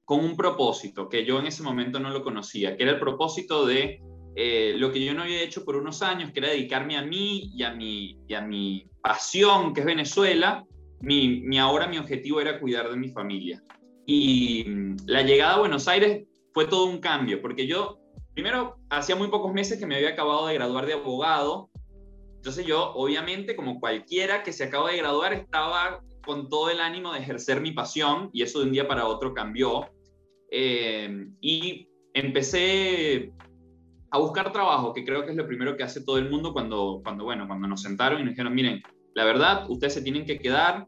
con 0.05 0.21
un 0.21 0.37
propósito 0.37 1.09
que 1.09 1.25
yo 1.25 1.39
en 1.39 1.47
ese 1.47 1.63
momento 1.63 1.99
no 1.99 2.11
lo 2.11 2.23
conocía, 2.23 2.77
que 2.77 2.83
era 2.83 2.93
el 2.93 3.01
propósito 3.01 3.67
de 3.67 4.01
eh, 4.37 4.75
lo 4.77 4.93
que 4.93 5.05
yo 5.05 5.15
no 5.15 5.23
había 5.23 5.43
hecho 5.43 5.65
por 5.65 5.77
unos 5.77 6.03
años, 6.03 6.33
que 6.33 6.41
era 6.41 6.49
dedicarme 6.49 6.97
a 6.97 7.03
mí 7.03 7.51
y 7.55 7.63
a 7.63 7.73
mi, 7.73 8.19
y 8.27 8.35
a 8.35 8.41
mi 8.41 8.87
pasión, 9.03 9.73
que 9.73 9.81
es 9.81 9.87
Venezuela. 9.87 10.65
Mi, 11.01 11.41
mi 11.41 11.59
ahora 11.59 11.87
mi 11.87 11.99
objetivo 11.99 12.41
era 12.41 12.59
cuidar 12.59 12.91
de 12.91 12.97
mi 12.97 13.09
familia. 13.11 13.63
Y 14.07 14.65
mm, 14.67 14.97
la 15.07 15.23
llegada 15.23 15.55
a 15.55 15.61
Buenos 15.61 15.89
Aires 15.89 16.27
fue 16.53 16.67
todo 16.67 16.87
un 16.87 16.99
cambio, 16.99 17.41
porque 17.41 17.67
yo, 17.67 17.99
primero, 18.35 18.77
hacía 18.91 19.17
muy 19.17 19.29
pocos 19.29 19.53
meses 19.53 19.79
que 19.79 19.87
me 19.87 19.97
había 19.97 20.11
acabado 20.11 20.47
de 20.47 20.55
graduar 20.55 20.87
de 20.87 20.95
abogado, 20.95 21.71
entonces 22.45 22.67
yo, 22.67 22.93
obviamente, 22.93 23.57
como 23.57 23.81
cualquiera 23.81 24.43
que 24.43 24.53
se 24.53 24.65
acaba 24.65 24.91
de 24.91 24.99
graduar, 24.99 25.33
estaba 25.33 26.03
con 26.27 26.51
todo 26.51 26.69
el 26.69 26.79
ánimo 26.79 27.15
de 27.15 27.21
ejercer 27.21 27.63
mi 27.63 27.73
pasión 27.73 28.29
y 28.35 28.43
eso 28.43 28.59
de 28.59 28.67
un 28.67 28.73
día 28.73 28.87
para 28.87 29.07
otro 29.07 29.33
cambió. 29.33 29.89
Eh, 30.57 31.27
y 31.41 31.89
empecé 32.13 33.33
a 34.13 34.19
buscar 34.19 34.53
trabajo, 34.53 34.93
que 34.93 35.05
creo 35.05 35.25
que 35.25 35.33
es 35.33 35.37
lo 35.37 35.49
primero 35.49 35.77
que 35.77 35.83
hace 35.83 36.05
todo 36.05 36.19
el 36.19 36.31
mundo 36.31 36.53
cuando, 36.53 37.01
cuando, 37.03 37.25
bueno, 37.25 37.49
cuando 37.49 37.67
nos 37.67 37.83
sentaron 37.83 38.21
y 38.21 38.23
nos 38.23 38.35
dijeron, 38.35 38.55
miren, 38.55 38.81
la 39.17 39.25
verdad, 39.25 39.69
ustedes 39.69 39.95
se 39.95 40.03
tienen 40.03 40.25
que 40.25 40.39
quedar 40.39 40.87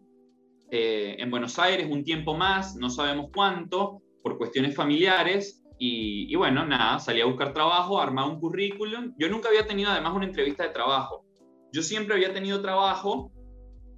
eh, 0.70 1.16
en 1.18 1.32
Buenos 1.32 1.58
Aires 1.58 1.88
un 1.90 2.04
tiempo 2.04 2.34
más, 2.34 2.76
no 2.76 2.90
sabemos 2.90 3.30
cuánto, 3.34 4.02
por 4.22 4.38
cuestiones 4.38 4.76
familiares. 4.76 5.64
Y, 5.80 6.32
y, 6.32 6.36
bueno, 6.36 6.64
nada, 6.64 7.00
salí 7.00 7.20
a 7.20 7.26
buscar 7.26 7.52
trabajo, 7.52 8.00
armar 8.00 8.28
un 8.28 8.38
currículum. 8.38 9.14
Yo 9.18 9.28
nunca 9.28 9.48
había 9.48 9.66
tenido 9.66 9.90
además 9.90 10.14
una 10.14 10.26
entrevista 10.26 10.62
de 10.62 10.70
trabajo. 10.70 11.26
Yo 11.72 11.82
siempre 11.82 12.14
había 12.14 12.32
tenido 12.32 12.62
trabajo 12.62 13.32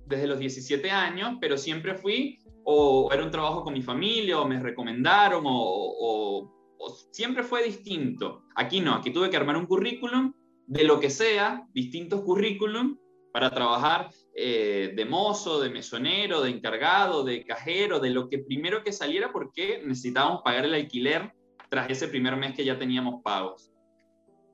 desde 0.06 0.26
los 0.26 0.38
17 0.38 0.90
años, 0.90 1.36
pero 1.42 1.58
siempre 1.58 1.94
fui 1.94 2.38
o 2.70 3.10
era 3.10 3.24
un 3.24 3.30
trabajo 3.30 3.64
con 3.64 3.72
mi 3.72 3.80
familia, 3.80 4.38
o 4.38 4.46
me 4.46 4.60
recomendaron, 4.60 5.42
o, 5.46 6.52
siempre 7.10 7.42
fue 7.42 7.62
distinto. 7.64 8.44
Aquí 8.54 8.82
no, 8.82 8.94
aquí 8.94 9.10
tuve 9.10 9.30
que 9.30 9.38
armar 9.38 9.56
un 9.56 9.64
currículum 9.64 10.34
de 10.66 10.84
lo 10.84 11.00
que 11.00 11.08
sea, 11.08 11.66
distintos 11.72 12.20
currículum 12.20 12.98
para 13.32 13.48
trabajar 13.50 14.10
eh, 14.34 14.92
de 14.94 15.04
mozo, 15.06 15.60
de 15.60 15.70
mesonero, 15.70 16.42
de 16.42 16.50
encargado, 16.50 17.24
de 17.24 17.42
cajero, 17.42 18.00
de 18.00 18.10
lo 18.10 18.28
que 18.28 18.40
primero 18.40 18.84
que 18.84 18.92
saliera 18.92 19.32
porque 19.32 19.82
necesitábamos 19.86 20.42
pagar 20.42 20.66
el 20.66 20.74
alquiler 20.74 21.32
tras 21.70 21.90
ese 21.90 22.08
primer 22.08 22.36
mes 22.36 22.54
que 22.54 22.66
ya 22.66 22.78
teníamos 22.78 23.22
pagos. 23.22 23.72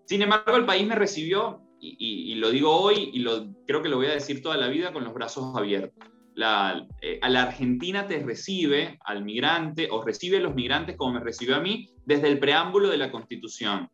Sin 0.04 0.22
embargo, 0.22 0.56
el 0.56 0.66
país 0.66 0.86
me 0.86 0.94
recibió, 0.94 1.62
y, 1.80 2.36
lo 2.36 2.50
digo 2.50 2.70
hoy 2.76 3.10
y 3.12 3.18
lo, 3.18 3.52
creo 3.66 3.82
que 3.82 3.88
lo 3.88 3.96
voy 3.96 4.06
a 4.06 4.14
decir 4.14 4.40
toda 4.40 4.56
la 4.56 4.68
vida, 4.68 4.92
con 4.92 5.02
los 5.02 5.12
brazos 5.12 5.56
abiertos. 5.56 6.13
La, 6.34 6.86
eh, 7.00 7.20
la 7.28 7.42
Argentina 7.44 8.06
te 8.06 8.22
recibe 8.22 8.98
al 9.04 9.24
migrante 9.24 9.88
o 9.90 10.02
recibe 10.02 10.38
a 10.38 10.40
los 10.40 10.54
migrantes 10.54 10.96
como 10.96 11.14
me 11.14 11.20
recibió 11.20 11.56
a 11.56 11.60
mí 11.60 11.88
desde 12.04 12.28
el 12.28 12.38
preámbulo 12.38 12.88
de 12.88 12.96
la 12.96 13.10
Constitución 13.10 13.88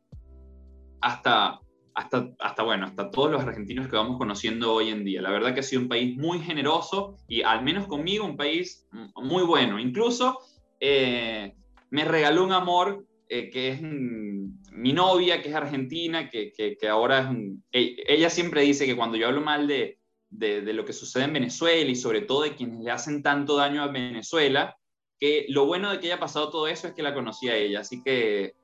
hasta, 1.01 1.61
hasta, 1.95 2.31
hasta, 2.39 2.63
bueno, 2.63 2.87
hasta 2.87 3.11
todos 3.11 3.31
los 3.31 3.43
argentinos 3.43 3.89
que 3.89 3.97
vamos 3.97 4.19
conociendo 4.19 4.73
hoy 4.73 4.89
en 4.89 5.05
día. 5.05 5.23
La 5.23 5.31
verdad 5.31 5.55
que 5.55 5.61
ha 5.61 5.65
sido 5.65 5.83
un 5.83 5.89
país 5.89 6.17
muy 6.17 6.41
generoso 6.41 7.17
y 7.29 7.43
al 7.43 7.63
menos 7.63 7.87
conmigo 7.87 8.25
un 8.25 8.37
país 8.37 8.87
muy 9.17 9.43
bueno. 9.45 9.79
Incluso 9.79 10.39
eh, 10.79 11.55
me 11.91 12.05
regaló 12.05 12.45
un 12.45 12.53
amor 12.53 13.07
eh, 13.29 13.51
que 13.51 13.69
es 13.69 13.83
mi 13.83 14.93
novia, 14.93 15.43
que 15.43 15.51
es 15.51 15.55
argentina, 15.55 16.29
que, 16.29 16.53
que, 16.53 16.89
ahora 16.89 17.31
es... 17.71 17.97
E, 17.97 17.97
ella 18.09 18.29
siempre 18.29 18.63
dice 18.63 18.87
que 18.87 18.97
cuando 18.97 19.17
yo 19.17 19.29
hablo 19.29 19.41
mal 19.41 19.67
de, 19.67 20.00
de, 20.31 20.73
lo 20.73 20.85
que 20.85 20.93
sucede 20.93 21.25
en 21.25 21.33
Venezuela 21.33 21.91
y 21.91 21.97
sobre 21.97 22.23
todo 22.23 22.43
de 22.43 22.55
quienes 22.55 22.81
le 22.81 22.91
hacen 22.91 23.23
tanto 23.23 23.57
daño 23.57 23.83
a 23.83 23.89
Venezuela, 23.89 24.77
que 25.19 25.47
lo 25.49 25.67
bueno 25.67 25.91
de 25.91 26.01
que 26.01 26.07
haya 26.07 26.21
pasado 26.21 26.51
todo 26.51 26.67
eso 26.67 26.89
es 26.89 26.95
que 26.95 27.03
la 27.03 27.15
conocí 27.15 27.49
a 27.49 27.57
ella. 27.57 27.81
Así 27.81 28.03
que, 28.03 28.55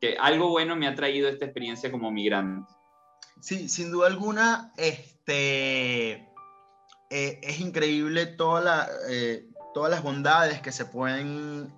que 0.00 0.16
algo 0.18 0.48
bueno 0.48 0.76
me 0.76 0.86
ha 0.86 0.94
traído 0.94 1.28
esta 1.28 1.46
experiencia 1.46 1.90
como 1.90 2.10
migrante. 2.10 2.70
Sí, 3.40 3.68
sin 3.68 3.90
duda 3.90 4.08
alguna, 4.08 4.72
este, 4.76 6.12
eh, 7.10 7.40
es 7.42 7.60
increíble 7.60 8.26
toda 8.26 8.60
la, 8.60 8.88
eh, 9.08 9.46
todas 9.74 9.90
las 9.90 10.02
bondades 10.02 10.60
que 10.60 10.70
se 10.70 10.84
pueden 10.84 11.72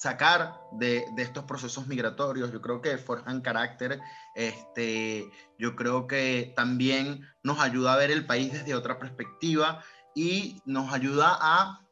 sacar 0.00 0.62
de, 0.72 1.04
estos 1.18 1.44
procesos 1.44 1.86
migratorios. 1.86 2.50
Yo 2.50 2.62
creo 2.62 2.80
que 2.80 2.96
forjan 2.96 3.42
carácter. 3.42 4.00
Este, 4.34 5.30
yo 5.58 5.76
creo 5.76 6.06
que 6.06 6.54
también 6.56 7.28
nos 7.42 7.60
ayuda 7.60 7.92
a 7.92 7.98
ver 7.98 8.10
el 8.10 8.24
país 8.24 8.50
desde 8.50 8.74
otra 8.74 8.98
perspectiva 8.98 9.84
y 10.14 10.62
nos 10.64 10.94
ayuda 10.94 11.36
a 11.38 11.82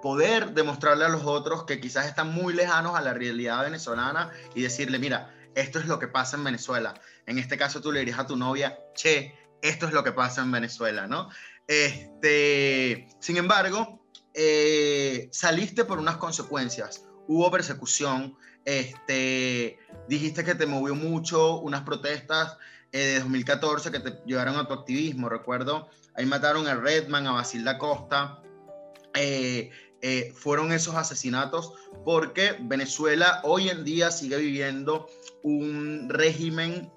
poder 0.00 0.54
demostrarle 0.54 1.04
a 1.04 1.10
los 1.10 1.24
otros 1.24 1.64
que 1.64 1.80
quizás 1.80 2.06
están 2.06 2.32
muy 2.32 2.54
lejanos 2.54 2.96
a 2.96 3.02
la 3.02 3.12
realidad 3.12 3.62
venezolana 3.62 4.30
y 4.54 4.62
decirle, 4.62 4.98
mira, 4.98 5.34
esto 5.54 5.78
es 5.78 5.84
lo 5.84 5.98
que 5.98 6.08
pasa 6.08 6.38
en 6.38 6.44
Venezuela. 6.44 6.94
En 7.26 7.38
este 7.38 7.58
caso 7.58 7.82
tú 7.82 7.92
le 7.92 8.00
dirías 8.00 8.20
a 8.20 8.26
tu 8.26 8.36
novia, 8.36 8.78
che, 8.94 9.34
esto 9.60 9.86
es 9.86 9.92
lo 9.92 10.02
que 10.02 10.12
pasa 10.12 10.40
en 10.40 10.50
Venezuela, 10.50 11.06
¿no? 11.06 11.28
Este, 11.66 13.06
sin 13.20 13.36
embargo, 13.36 14.02
eh, 14.32 15.28
saliste 15.30 15.84
por 15.84 15.98
unas 15.98 16.16
consecuencias 16.16 17.04
hubo 17.26 17.50
persecución. 17.50 18.36
Este, 18.64 19.78
dijiste 20.08 20.44
que 20.44 20.54
te 20.54 20.66
movió 20.66 20.94
mucho 20.94 21.60
unas 21.60 21.82
protestas 21.82 22.56
eh, 22.92 22.98
de 22.98 23.20
2014 23.20 23.90
que 23.90 24.00
te 24.00 24.20
llevaron 24.24 24.56
a 24.56 24.66
tu 24.66 24.74
activismo, 24.74 25.28
recuerdo. 25.28 25.88
Ahí 26.14 26.26
mataron 26.26 26.66
a 26.68 26.74
Redman, 26.76 27.26
a 27.26 27.32
Basil 27.32 27.64
da 27.64 27.76
Costa. 27.76 28.40
Eh, 29.14 29.70
eh, 30.00 30.32
fueron 30.36 30.72
esos 30.72 30.94
asesinatos 30.94 31.72
porque 32.04 32.56
Venezuela 32.60 33.40
hoy 33.42 33.68
en 33.68 33.84
día 33.84 34.10
sigue 34.10 34.36
viviendo 34.36 35.08
un 35.42 36.08
régimen 36.08 36.90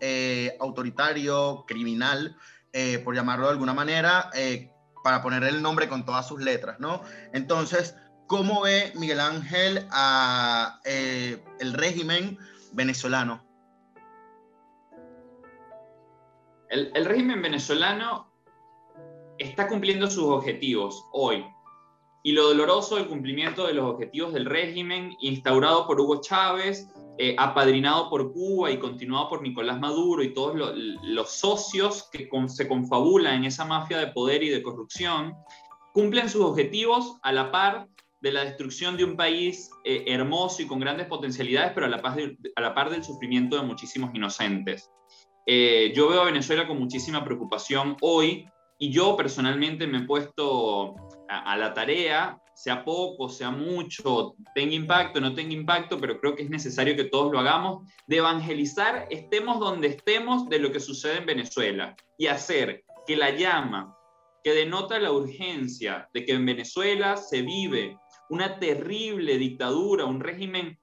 autoritario, 0.59 1.65
criminal, 1.67 2.35
por 3.03 3.15
llamarlo 3.15 3.45
de 3.45 3.53
alguna 3.53 3.73
manera, 3.73 4.29
para 5.03 5.21
poner 5.21 5.43
el 5.45 5.61
nombre 5.61 5.87
con 5.87 6.05
todas 6.05 6.27
sus 6.27 6.41
letras, 6.41 6.79
¿no? 6.79 7.01
Entonces, 7.33 7.95
¿Cómo 8.27 8.61
ve 8.61 8.91
Miguel 8.95 9.21
Ángel 9.21 9.87
a 9.89 10.81
eh, 10.83 11.41
el 11.61 11.71
régimen 11.71 12.37
venezolano? 12.73 13.41
El, 16.69 17.05
régimen 17.05 17.41
venezolano 17.41 18.29
está 19.37 19.69
cumpliendo 19.69 20.09
sus 20.11 20.25
objetivos 20.25 21.05
hoy. 21.13 21.45
Y 22.21 22.33
lo 22.33 22.49
doloroso 22.49 22.97
del 22.97 23.07
cumplimiento 23.07 23.65
de 23.65 23.75
los 23.75 23.85
objetivos 23.85 24.33
del 24.33 24.45
régimen 24.45 25.15
instaurado 25.21 25.87
por 25.87 26.01
Hugo 26.01 26.19
Chávez, 26.19 26.89
eh, 27.19 27.33
apadrinado 27.39 28.09
por 28.09 28.33
Cuba 28.33 28.69
y 28.71 28.77
continuado 28.77 29.29
por 29.29 29.41
Nicolás 29.41 29.79
Maduro 29.79 30.21
y 30.21 30.33
todos 30.33 30.75
los 31.01 31.31
socios 31.31 32.09
que 32.11 32.29
se 32.47 32.67
confabulan 32.67 33.35
en 33.35 33.45
esa 33.45 33.63
mafia 33.63 33.99
de 33.99 34.07
poder 34.07 34.43
y 34.43 34.49
de 34.49 34.61
corrupción, 34.61 35.33
cumplen 35.93 36.29
sus 36.29 36.41
objetivos 36.41 37.15
a 37.21 37.31
la 37.31 37.49
par 37.49 37.87
de 38.21 38.31
la 38.31 38.43
destrucción 38.43 38.97
de 38.97 39.03
un 39.03 39.15
país 39.15 39.69
eh, 39.83 40.03
hermoso 40.07 40.61
y 40.61 40.67
con 40.67 40.79
grandes 40.79 41.07
potencialidades, 41.07 41.71
pero 41.73 41.85
a 41.85 41.89
la, 41.89 41.97
a 41.97 42.61
la 42.61 42.73
par 42.73 42.89
del 42.89 43.03
sufrimiento 43.03 43.55
de 43.55 43.63
muchísimos 43.63 44.13
inocentes. 44.13 44.89
Eh, 45.45 45.93
yo 45.95 46.09
veo 46.09 46.21
a 46.21 46.25
Venezuela 46.25 46.67
con 46.67 46.79
muchísima 46.79 47.23
preocupación 47.23 47.95
hoy 48.01 48.45
y 48.79 48.91
yo 48.91 49.15
personalmente 49.15 49.87
me 49.87 49.99
he 49.99 50.03
puesto 50.03 50.95
a, 51.29 51.53
a 51.53 51.57
la 51.57 51.73
tarea, 51.73 52.41
sea 52.53 52.83
poco, 52.83 53.29
sea 53.29 53.51
mucho, 53.51 54.35
tenga 54.55 54.73
impacto, 54.73 55.21
no 55.21 55.33
tenga 55.33 55.53
impacto, 55.53 55.99
pero 55.99 56.19
creo 56.19 56.35
que 56.35 56.43
es 56.43 56.49
necesario 56.49 56.95
que 56.95 57.05
todos 57.05 57.31
lo 57.31 57.39
hagamos, 57.39 57.87
de 58.07 58.17
evangelizar, 58.17 59.07
estemos 59.11 59.59
donde 59.59 59.89
estemos, 59.89 60.49
de 60.49 60.59
lo 60.59 60.71
que 60.71 60.79
sucede 60.79 61.19
en 61.19 61.27
Venezuela 61.27 61.95
y 62.17 62.27
hacer 62.27 62.83
que 63.05 63.15
la 63.15 63.29
llama 63.29 63.95
que 64.43 64.53
denota 64.53 64.97
la 64.97 65.11
urgencia 65.11 66.09
de 66.13 66.25
que 66.25 66.31
en 66.31 66.45
Venezuela 66.45 67.17
se 67.17 67.41
vive 67.41 67.97
una 68.29 68.59
terrible 68.59 69.37
dictadura, 69.37 70.05
un 70.05 70.19
régimen 70.19 70.77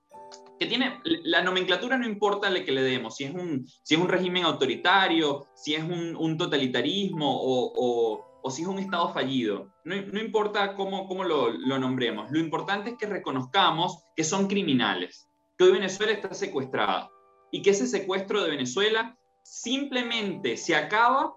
que 0.58 0.66
tiene, 0.66 1.00
la 1.04 1.42
nomenclatura 1.42 1.98
no 1.98 2.06
importa 2.06 2.48
le 2.48 2.64
que 2.64 2.72
le 2.72 2.82
demos, 2.82 3.16
si 3.16 3.24
es 3.24 3.34
un, 3.34 3.66
si 3.82 3.94
es 3.94 4.00
un 4.00 4.08
régimen 4.08 4.44
autoritario, 4.44 5.46
si 5.54 5.74
es 5.74 5.82
un, 5.82 6.38
totalitarismo 6.38 7.28
o, 7.28 8.20
o, 8.42 8.50
si 8.50 8.62
es 8.62 8.68
un 8.68 8.78
Estado 8.78 9.12
fallido. 9.12 9.72
No, 9.84 9.96
no 9.96 10.20
importa 10.20 10.74
cómo, 10.74 11.06
cómo 11.06 11.24
lo, 11.24 11.50
lo, 11.50 11.78
nombremos. 11.78 12.30
Lo 12.30 12.38
importante 12.38 12.90
es 12.90 12.96
que 12.96 13.06
reconozcamos 13.06 14.04
que 14.14 14.24
son 14.24 14.46
criminales, 14.46 15.28
que 15.58 15.64
hoy 15.64 15.72
Venezuela 15.72 16.12
está 16.12 16.32
secuestrada 16.34 17.10
y 17.50 17.62
que 17.62 17.70
ese 17.70 17.86
secuestro 17.86 18.42
de 18.42 18.50
Venezuela 18.50 19.18
simplemente 19.42 20.56
se 20.56 20.76
acaba 20.76 21.34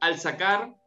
al 0.00 0.18
sacar 0.18 0.77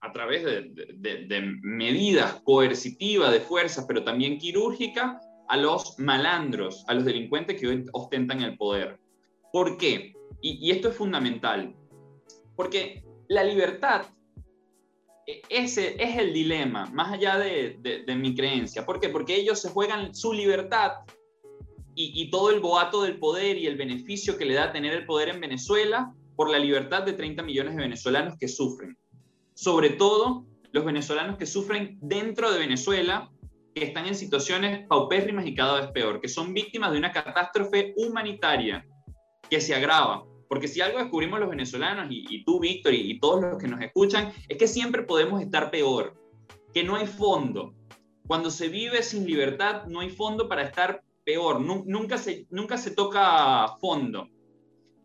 a 0.00 0.12
través 0.12 0.44
de, 0.44 1.58
medidas 1.62 2.40
coercitivas, 2.44 3.32
de 3.32 3.40
fuerzas, 3.40 3.84
pero 3.88 4.04
también 4.04 4.38
quirúrgicas, 4.38 5.22
a 5.48 5.56
los 5.56 5.98
malandros, 5.98 6.84
a 6.88 6.94
los 6.94 7.04
delincuentes 7.04 7.60
que 7.60 7.84
ostentan 7.92 8.42
el 8.42 8.56
poder. 8.56 8.98
¿Por 9.52 9.78
qué? 9.78 10.14
Y, 10.40 10.70
esto 10.70 10.88
es 10.88 10.96
fundamental. 10.96 11.74
Porque 12.56 13.04
la 13.28 13.44
libertad, 13.44 14.06
e, 15.26 15.42
ese 15.48 15.96
es 16.02 16.18
el 16.18 16.32
dilema, 16.32 16.86
más 16.86 17.12
allá 17.12 17.38
de, 17.38 18.04
mi 18.16 18.34
creencia. 18.34 18.84
¿Por 18.84 19.00
qué? 19.00 19.08
Porque 19.08 19.36
ellos 19.36 19.60
se 19.60 19.70
juegan 19.70 20.14
su 20.14 20.32
libertad 20.32 20.92
y, 21.94 22.20
y 22.20 22.30
todo 22.30 22.50
el 22.50 22.60
boato 22.60 23.02
del 23.02 23.18
poder 23.18 23.56
y 23.56 23.66
el 23.66 23.76
beneficio 23.76 24.36
que 24.36 24.44
le 24.44 24.54
da 24.54 24.72
tener 24.72 24.92
el 24.92 25.06
poder 25.06 25.28
en 25.28 25.40
Venezuela 25.40 26.12
por 26.34 26.50
la 26.50 26.58
libertad 26.58 27.04
de 27.04 27.12
30 27.12 27.42
millones 27.44 27.76
de 27.76 27.82
venezolanos 27.82 28.36
que 28.38 28.48
sufren 28.48 28.96
sobre 29.56 29.90
todo 29.90 30.44
los 30.72 30.84
venezolanos 30.84 31.38
que 31.38 31.46
sufren 31.46 31.98
dentro 32.02 32.52
de 32.52 32.58
Venezuela, 32.58 33.32
que 33.74 33.84
están 33.84 34.06
en 34.06 34.14
situaciones 34.14 34.86
paupérrimas 34.86 35.46
y 35.46 35.54
cada 35.54 35.80
vez 35.80 35.90
peor, 35.92 36.20
que 36.20 36.28
son 36.28 36.52
víctimas 36.52 36.92
de 36.92 36.98
una 36.98 37.10
catástrofe 37.10 37.94
humanitaria 37.96 38.86
que 39.48 39.60
se 39.60 39.74
agrava. 39.74 40.24
Porque 40.48 40.68
si 40.68 40.80
algo 40.82 40.98
descubrimos 40.98 41.40
los 41.40 41.48
venezolanos, 41.48 42.06
y, 42.10 42.44
tú, 42.44 42.60
Víctor, 42.60 42.92
y, 42.92 43.18
todos 43.18 43.40
los 43.40 43.58
que 43.58 43.66
nos 43.66 43.80
escuchan, 43.80 44.30
es 44.48 44.58
que 44.58 44.68
siempre 44.68 45.02
podemos 45.02 45.40
estar 45.40 45.70
peor, 45.70 46.14
que 46.72 46.84
no 46.84 46.94
hay 46.94 47.06
fondo. 47.06 47.74
Cuando 48.26 48.50
se 48.50 48.68
vive 48.68 49.02
sin 49.02 49.26
libertad, 49.26 49.86
no 49.86 50.00
hay 50.00 50.10
fondo 50.10 50.48
para 50.48 50.62
estar 50.62 51.02
peor, 51.24 51.60
nunca 51.60 52.18
se, 52.18 52.46
nunca 52.50 52.76
se 52.76 52.90
toca 52.90 53.76
fondo. 53.80 54.28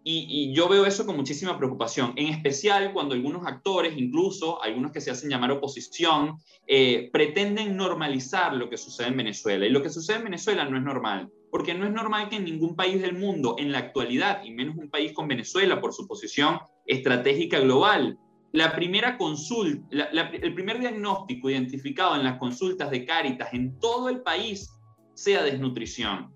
Y, 0.03 0.51
yo 0.53 0.67
veo 0.67 0.85
eso 0.85 1.05
con 1.05 1.15
muchísima 1.15 1.57
preocupación, 1.57 2.13
en 2.15 2.27
especial 2.27 2.91
cuando 2.91 3.13
algunos 3.13 3.45
actores, 3.45 3.93
incluso 3.95 4.61
algunos 4.61 4.91
que 4.91 5.01
se 5.01 5.11
hacen 5.11 5.29
llamar 5.29 5.51
oposición, 5.51 6.37
eh, 6.65 7.09
pretenden 7.13 7.77
normalizar 7.77 8.55
lo 8.55 8.69
que 8.69 8.77
sucede 8.77 9.09
en 9.09 9.17
Venezuela. 9.17 9.65
Y 9.65 9.69
lo 9.69 9.83
que 9.83 9.89
sucede 9.89 10.17
en 10.17 10.23
Venezuela 10.23 10.65
no 10.65 10.77
es 10.77 10.83
normal, 10.83 11.29
porque 11.51 11.75
no 11.75 11.85
es 11.85 11.91
normal 11.91 12.29
que 12.29 12.37
en 12.37 12.45
ningún 12.45 12.75
país 12.75 12.99
del 12.99 13.15
mundo, 13.15 13.55
en 13.59 13.71
la 13.71 13.77
actualidad, 13.77 14.43
y 14.43 14.51
menos 14.51 14.75
un 14.75 14.89
país 14.89 15.13
con 15.13 15.27
Venezuela 15.27 15.79
por 15.79 15.93
su 15.93 16.07
posición 16.07 16.59
estratégica 16.87 17.59
global, 17.59 18.17
la 18.53 18.75
primera 18.75 19.17
consulta, 19.17 19.87
el 19.91 20.53
primer 20.53 20.79
diagnóstico 20.79 21.49
identificado 21.49 22.15
en 22.15 22.23
las 22.23 22.37
consultas 22.37 22.91
de 22.91 23.05
Cáritas 23.05 23.53
en 23.53 23.79
todo 23.79 24.09
el 24.09 24.21
país 24.21 24.69
sea 25.13 25.43
desnutrición. 25.43 26.33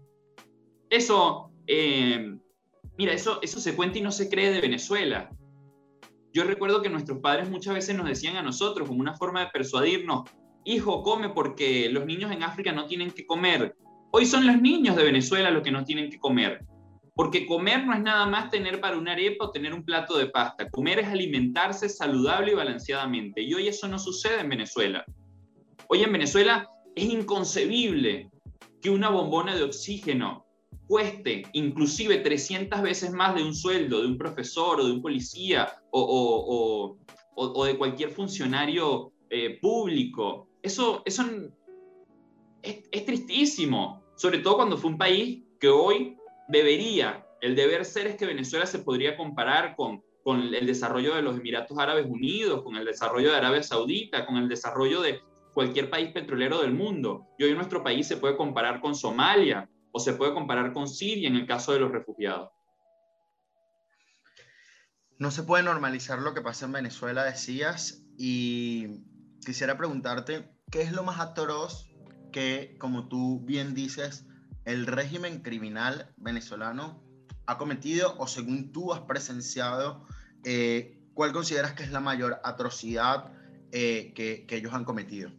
Eso, 0.89 1.51
eh, 1.67 2.37
mira, 2.97 3.13
eso, 3.13 3.39
eso 3.41 3.59
se 3.59 3.75
cuenta 3.75 3.99
y 3.99 4.01
no 4.01 4.11
se 4.11 4.29
cree 4.29 4.51
de 4.51 4.61
Venezuela. 4.61 5.29
Yo 6.33 6.43
recuerdo 6.43 6.81
que 6.81 6.89
nuestros 6.89 7.19
padres 7.19 7.49
muchas 7.49 7.73
veces 7.73 7.95
nos 7.95 8.07
decían 8.07 8.35
a 8.35 8.41
nosotros, 8.41 8.87
como 8.87 8.99
una 8.99 9.15
forma 9.15 9.39
de 9.39 9.51
persuadirnos, 9.51 10.29
hijo, 10.65 11.01
come 11.01 11.29
porque 11.29 11.89
los 11.89 12.05
niños 12.05 12.31
en 12.31 12.43
África 12.43 12.73
no 12.73 12.87
tienen 12.87 13.11
que 13.11 13.25
comer. 13.25 13.75
Hoy 14.11 14.25
son 14.25 14.45
los 14.45 14.61
niños 14.61 14.95
de 14.95 15.03
Venezuela 15.03 15.51
los 15.51 15.63
que 15.63 15.71
no 15.71 15.83
tienen 15.83 16.09
que 16.09 16.19
comer. 16.19 16.65
Porque 17.15 17.45
comer 17.45 17.85
no 17.85 17.93
es 17.93 18.01
nada 18.01 18.25
más 18.25 18.49
tener 18.49 18.81
para 18.81 18.97
una 18.97 19.13
arepa 19.13 19.45
o 19.45 19.51
tener 19.51 19.73
un 19.73 19.85
plato 19.85 20.17
de 20.17 20.27
pasta. 20.27 20.69
Comer 20.69 20.99
es 20.99 21.07
alimentarse 21.07 21.87
saludable 21.87 22.51
y 22.51 22.55
balanceadamente. 22.55 23.41
Y 23.41 23.53
hoy 23.53 23.69
eso 23.69 23.87
no 23.87 23.97
sucede 23.97 24.41
en 24.41 24.49
Venezuela. 24.49 25.05
Hoy 25.87 26.03
en 26.03 26.11
Venezuela 26.11 26.69
es 26.95 27.05
inconcebible 27.05 28.29
que 28.81 28.89
una 28.89 29.09
bombona 29.09 29.55
de 29.55 29.63
oxígeno 29.63 30.44
cueste 30.87 31.43
inclusive 31.53 32.17
300 32.17 32.81
veces 32.81 33.11
más 33.11 33.35
de 33.35 33.43
un 33.43 33.55
sueldo 33.55 34.01
de 34.01 34.07
un 34.07 34.17
profesor 34.17 34.79
o 34.79 34.85
de 34.85 34.91
un 34.91 35.01
policía 35.01 35.81
o, 35.91 36.97
de 37.65 37.77
cualquier 37.77 38.11
funcionario 38.11 39.11
eh, 39.29 39.57
público. 39.61 40.47
Eso, 40.61 41.01
eso 41.05 41.25
es, 42.61 42.83
es 42.91 43.05
tristísimo, 43.05 44.03
sobre 44.15 44.39
todo 44.39 44.57
cuando 44.57 44.77
fue 44.77 44.91
un 44.91 44.97
país 44.97 45.43
que 45.59 45.69
hoy 45.69 46.17
debería, 46.47 47.25
el 47.41 47.55
deber 47.55 47.85
ser 47.85 48.07
es 48.07 48.15
que 48.15 48.25
Venezuela 48.25 48.65
se 48.65 48.79
podría 48.79 49.17
comparar 49.17 49.75
con, 49.75 50.03
con 50.23 50.41
el 50.41 50.65
desarrollo 50.65 51.15
de 51.15 51.21
los 51.21 51.37
Emiratos 51.37 51.77
Árabes 51.77 52.05
Unidos, 52.07 52.63
con 52.63 52.75
el 52.75 52.85
desarrollo 52.85 53.31
de 53.31 53.37
Arabia 53.37 53.63
Saudita, 53.63 54.25
con 54.25 54.37
el 54.37 54.47
desarrollo 54.47 55.01
de 55.01 55.19
cualquier 55.53 55.89
país 55.89 56.11
petrolero 56.11 56.61
del 56.61 56.73
mundo. 56.73 57.27
Y 57.37 57.43
hoy 57.43 57.53
nuestro 57.53 57.83
país 57.83 58.07
se 58.07 58.17
puede 58.17 58.35
comparar 58.35 58.81
con 58.81 58.95
Somalia 58.95 59.69
o 59.95 59.99
se 60.01 60.11
puede 60.11 60.33
comparar 60.33 60.73
con 60.73 60.89
Siria 60.89 61.29
en 61.29 61.37
el 61.37 61.47
caso 61.47 61.71
de 61.71 61.79
los 61.79 61.89
refugiados. 61.89 62.49
No 65.17 65.31
se 65.31 65.43
puede 65.43 65.63
normalizar 65.63 66.19
lo 66.19 66.33
que 66.33 66.41
pasa 66.41 66.65
en 66.65 66.73
Venezuela, 66.73 67.23
decías, 67.23 68.03
y 68.17 69.05
quisiera 69.45 69.77
preguntarte, 69.77 70.51
¿qué 70.69 70.81
es 70.81 70.91
lo 70.91 71.03
más 71.03 71.21
atroz 71.21 71.87
que, 72.33 72.75
como 72.77 73.07
tú 73.07 73.39
bien 73.45 73.73
dices, 73.73 74.27
el 74.65 74.85
régimen 74.85 75.41
criminal 75.41 76.13
venezolano 76.17 77.01
ha 77.45 77.57
cometido 77.57 78.17
o 78.17 78.27
según 78.27 78.73
tú 78.73 78.91
has 78.91 78.99
presenciado, 78.99 80.05
eh, 80.43 80.99
¿cuál 81.13 81.31
consideras 81.31 81.71
que 81.71 81.83
es 81.83 81.91
la 81.93 82.01
mayor 82.01 82.41
atrocidad 82.43 83.31
eh, 83.71 84.11
que, 84.13 84.45
ellos 84.49 84.73
han 84.73 84.83
cometido? 84.83 85.31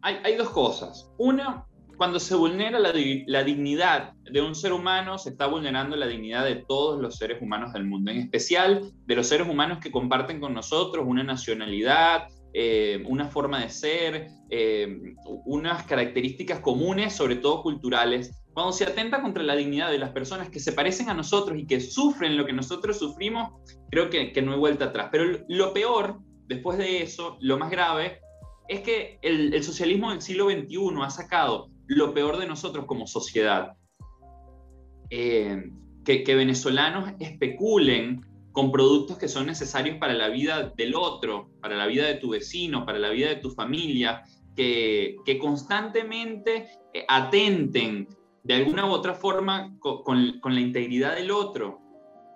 Hay, 0.00 0.36
dos 0.36 0.48
cosas. 0.48 1.10
Una, 1.18 1.66
cuando 1.96 2.20
se 2.20 2.34
vulnera 2.34 2.78
la, 2.78 2.92
la, 3.26 3.44
dignidad 3.44 4.12
de 4.30 4.40
un 4.40 4.54
ser 4.54 4.72
humano, 4.72 5.18
se 5.18 5.30
está 5.30 5.46
vulnerando 5.46 5.96
la 5.96 6.06
dignidad 6.06 6.44
de 6.44 6.56
todos 6.56 7.00
los 7.00 7.16
seres 7.16 7.40
humanos 7.40 7.72
del 7.72 7.84
mundo, 7.84 8.10
en 8.10 8.18
especial 8.18 8.92
de 9.06 9.16
los 9.16 9.26
seres 9.26 9.48
humanos 9.48 9.78
que 9.80 9.90
comparten 9.90 10.40
con 10.40 10.54
nosotros 10.54 11.04
una 11.06 11.22
nacionalidad, 11.22 12.28
eh, 12.52 13.02
una 13.06 13.26
forma 13.26 13.60
de 13.60 13.68
ser, 13.68 14.28
eh, 14.48 15.00
unas 15.44 15.82
características 15.84 16.60
comunes, 16.60 17.12
sobre 17.12 17.36
todo 17.36 17.62
culturales, 17.62 18.44
cuando 18.54 18.72
se 18.72 18.84
atenta 18.84 19.20
contra 19.20 19.42
la 19.42 19.56
dignidad 19.56 19.90
de 19.90 19.98
las 19.98 20.10
personas 20.10 20.48
que 20.48 20.60
se 20.60 20.70
parecen 20.72 21.10
a 21.10 21.14
nosotros 21.14 21.58
y 21.58 21.66
que 21.66 21.80
sufren 21.80 22.36
lo 22.36 22.46
que 22.46 22.52
nosotros 22.52 22.96
sufrimos, 22.96 23.50
creo 23.90 24.08
que, 24.08 24.40
no 24.40 24.52
hay 24.52 24.58
vuelta 24.58 24.86
atrás. 24.86 25.08
Pero 25.10 25.40
lo 25.48 25.74
peor, 25.74 26.20
después 26.46 26.78
de 26.78 27.02
eso, 27.02 27.36
lo 27.40 27.58
más 27.58 27.72
grave, 27.72 28.20
es 28.68 28.80
que 28.80 29.18
el, 29.22 29.60
socialismo 29.64 30.10
del 30.10 30.22
siglo 30.22 30.48
XXI 30.48 30.78
ha 31.02 31.10
sacado 31.10 31.68
lo 31.86 32.14
peor 32.14 32.38
de 32.38 32.46
nosotros 32.46 32.86
como 32.86 33.06
sociedad. 33.06 33.76
Eh, 35.10 35.70
que, 36.04 36.34
venezolanos 36.34 37.12
especulen 37.18 38.20
con 38.52 38.70
productos 38.70 39.18
que 39.18 39.28
son 39.28 39.46
necesarios 39.46 39.96
para 39.98 40.12
la 40.14 40.28
vida 40.28 40.72
del 40.76 40.94
otro, 40.94 41.50
para 41.60 41.76
la 41.76 41.86
vida 41.86 42.06
de 42.06 42.14
tu 42.14 42.30
vecino, 42.30 42.84
para 42.84 42.98
la 42.98 43.10
vida 43.10 43.28
de 43.28 43.36
tu 43.36 43.50
familia, 43.50 44.22
que, 44.54 45.16
constantemente 45.40 46.68
eh, 46.92 47.04
atenten 47.08 48.08
de 48.42 48.54
alguna 48.54 48.86
u 48.86 48.90
otra 48.90 49.14
forma 49.14 49.74
con, 49.78 50.40
la 50.42 50.60
integridad 50.60 51.16
del 51.16 51.30
otro 51.30 51.80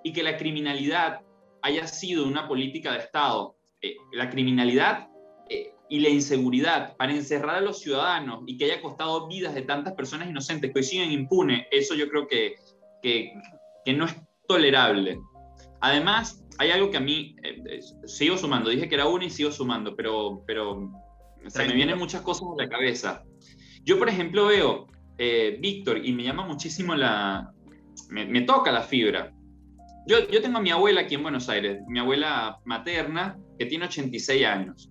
y 0.02 0.12
que 0.12 0.22
la 0.22 0.36
criminalidad 0.36 1.20
haya 1.62 1.86
sido 1.86 2.26
una 2.26 2.48
política 2.48 2.92
de 2.92 2.98
Estado. 2.98 3.56
Eh, 3.82 3.96
la 4.12 4.30
criminalidad 4.30 5.08
y 5.90 6.00
la 6.00 6.08
inseguridad 6.08 6.96
para 6.96 7.12
encerrar 7.12 7.56
a 7.56 7.60
los 7.60 7.80
ciudadanos 7.80 8.42
y 8.46 8.56
que 8.56 8.66
haya 8.66 8.82
costado 8.82 9.26
vidas 9.26 9.54
de 9.54 9.62
tantas 9.62 9.94
personas 9.94 10.28
inocentes 10.28 10.72
que 10.72 10.78
hoy 10.78 10.84
siguen 10.84 11.12
impunes, 11.12 11.66
eso 11.70 11.94
yo 11.94 12.08
creo 12.08 12.26
que, 12.26 12.56
que, 13.02 13.32
que 13.84 13.92
no 13.94 14.04
es 14.04 14.16
tolerable. 14.46 15.18
Además, 15.80 16.44
hay 16.58 16.70
algo 16.72 16.90
que 16.90 16.96
a 16.96 17.00
mí 17.00 17.36
eh, 17.42 17.62
eh, 17.70 17.80
sigo 18.06 18.36
sumando. 18.36 18.70
Dije 18.70 18.88
que 18.88 18.96
era 18.96 19.06
una 19.06 19.24
y 19.24 19.30
sigo 19.30 19.50
sumando, 19.50 19.94
pero, 19.94 20.42
pero 20.46 20.90
se 21.46 21.66
me 21.66 21.74
vienen 21.74 21.98
muchas 21.98 22.22
cosas 22.22 22.48
a 22.52 22.62
la 22.62 22.68
cabeza. 22.68 23.22
Yo, 23.84 23.98
por 23.98 24.08
ejemplo, 24.08 24.46
veo, 24.46 24.88
eh, 25.18 25.56
Víctor, 25.60 26.04
y 26.04 26.12
me 26.12 26.24
llama 26.24 26.46
muchísimo 26.46 26.94
la. 26.94 27.52
Me, 28.10 28.42
toca 28.42 28.72
la 28.72 28.82
fibra. 28.82 29.32
Yo, 30.06 30.28
yo 30.28 30.40
tengo 30.40 30.58
a 30.58 30.62
mi 30.62 30.70
abuela 30.70 31.02
aquí 31.02 31.14
en 31.14 31.22
Buenos 31.22 31.48
Aires, 31.48 31.80
mi 31.88 31.98
abuela 31.98 32.58
materna, 32.64 33.38
que 33.58 33.66
tiene 33.66 33.86
86 33.86 34.46
años. 34.46 34.90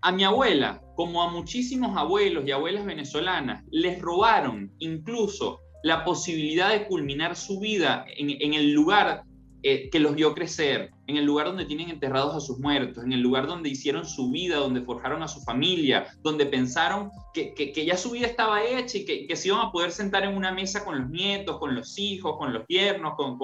A 0.00 0.12
mi 0.12 0.22
abuela, 0.22 0.80
como 0.94 1.22
a 1.22 1.30
muchísimos 1.30 1.96
abuelos 1.96 2.44
y 2.46 2.52
abuelas 2.52 2.86
venezolanas, 2.86 3.64
les 3.70 4.00
robaron 4.00 4.72
incluso 4.78 5.60
la 5.82 6.04
posibilidad 6.04 6.70
de 6.70 6.86
culminar 6.86 7.34
su 7.34 7.58
vida 7.58 8.04
en, 8.16 8.54
el 8.54 8.72
lugar 8.72 9.22
eh, 9.62 9.90
que 9.90 9.98
los 9.98 10.14
vio 10.14 10.34
crecer, 10.34 10.90
en 11.08 11.16
el 11.16 11.24
lugar 11.24 11.46
donde 11.46 11.64
tienen 11.64 11.90
enterrados 11.90 12.34
a 12.36 12.40
sus 12.40 12.58
muertos, 12.58 13.02
en 13.02 13.12
el 13.12 13.20
lugar 13.20 13.48
donde 13.48 13.70
hicieron 13.70 14.04
su 14.04 14.30
vida, 14.30 14.56
donde 14.56 14.82
forjaron 14.82 15.22
a 15.22 15.28
su 15.28 15.40
familia, 15.40 16.06
donde 16.22 16.46
pensaron 16.46 17.10
que, 17.34 17.72
ya 17.86 17.96
su 17.96 18.10
vida 18.10 18.26
estaba 18.26 18.64
hecha 18.64 18.98
y 18.98 19.04
que, 19.04 19.36
se 19.36 19.48
iban 19.48 19.66
a 19.66 19.72
poder 19.72 19.90
sentar 19.90 20.24
en 20.24 20.36
una 20.36 20.52
mesa 20.52 20.84
con 20.84 21.00
los 21.00 21.10
nietos, 21.10 21.58
con 21.58 21.74
los 21.74 21.98
hijos, 21.98 22.36
con 22.38 22.52
los 22.52 22.64
yernos, 22.68 23.14
con, 23.16 23.36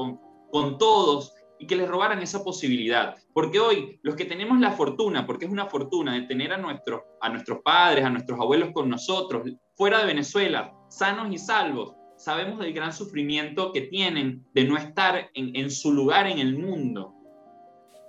con 0.50 0.78
todos, 0.78 1.32
y 1.64 1.66
que 1.66 1.76
les 1.76 1.88
robaran 1.88 2.20
esa 2.20 2.44
posibilidad. 2.44 3.16
Porque 3.32 3.58
hoy 3.58 3.98
los 4.02 4.16
que 4.16 4.26
tenemos 4.26 4.60
la 4.60 4.72
fortuna, 4.72 5.26
porque 5.26 5.46
es 5.46 5.50
una 5.50 5.64
fortuna 5.64 6.12
de 6.12 6.26
tener 6.26 6.52
a, 6.52 6.58
nuestros 6.58 7.00
a 7.22 7.30
nuestros 7.30 7.60
padres, 7.62 8.04
a 8.04 8.10
nuestros 8.10 8.38
abuelos 8.38 8.70
con 8.72 8.90
nosotros, 8.90 9.50
fuera 9.74 10.00
de 10.00 10.06
Venezuela, 10.06 10.74
sanos 10.90 11.32
y 11.32 11.38
salvos, 11.38 11.94
sabemos 12.18 12.58
del 12.58 12.74
gran 12.74 12.92
sufrimiento 12.92 13.72
que 13.72 13.80
tienen 13.80 14.44
de 14.52 14.64
no 14.64 14.76
estar 14.76 15.30
en, 15.32 15.70
su 15.70 15.90
lugar 15.90 16.26
en 16.26 16.38
el 16.38 16.58
mundo. 16.58 17.14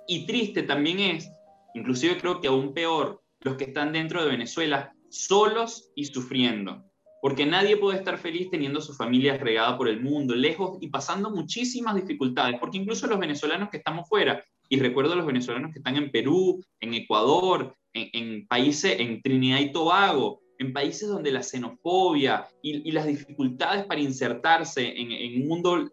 Y 0.06 0.26
triste 0.26 0.62
también 0.62 1.00
es, 1.00 1.32
inclusive 1.74 2.18
creo 2.18 2.42
que 2.42 2.48
aún 2.48 2.74
peor, 2.74 3.22
los 3.40 3.56
que 3.56 3.64
están 3.64 3.94
dentro 3.94 4.22
de 4.22 4.30
Venezuela 4.30 4.92
solos 5.08 5.90
y 5.94 6.04
sufriendo. 6.04 6.84
Porque 7.26 7.44
nadie 7.44 7.76
puede 7.76 7.98
estar 7.98 8.18
feliz 8.18 8.50
teniendo 8.52 8.80
su 8.80 8.94
familia 8.94 9.36
regada 9.36 9.76
por 9.76 9.88
el 9.88 10.00
mundo, 10.00 10.36
lejos 10.36 10.78
y 10.80 10.86
pasando 10.90 11.28
muchísimas 11.28 11.96
dificultades. 11.96 12.60
Porque 12.60 12.78
incluso 12.78 13.08
los 13.08 13.18
venezolanos 13.18 13.68
que 13.68 13.78
estamos 13.78 14.08
fuera, 14.08 14.44
y 14.68 14.78
recuerdo 14.78 15.14
a 15.14 15.16
los 15.16 15.26
venezolanos 15.26 15.72
que 15.72 15.80
están 15.80 15.96
en 15.96 16.12
Perú, 16.12 16.62
en 16.78 16.94
Ecuador, 16.94 17.74
en, 17.92 18.10
en 18.12 18.46
países, 18.46 19.00
en 19.00 19.20
Trinidad 19.22 19.58
y 19.58 19.72
Tobago, 19.72 20.40
en 20.60 20.72
países 20.72 21.08
donde 21.08 21.32
la 21.32 21.42
xenofobia 21.42 22.46
y, 22.62 22.92
las 22.92 23.08
dificultades 23.08 23.86
para 23.86 24.00
insertarse 24.00 24.94
en, 24.96 25.42
un 25.42 25.48
mundo 25.48 25.90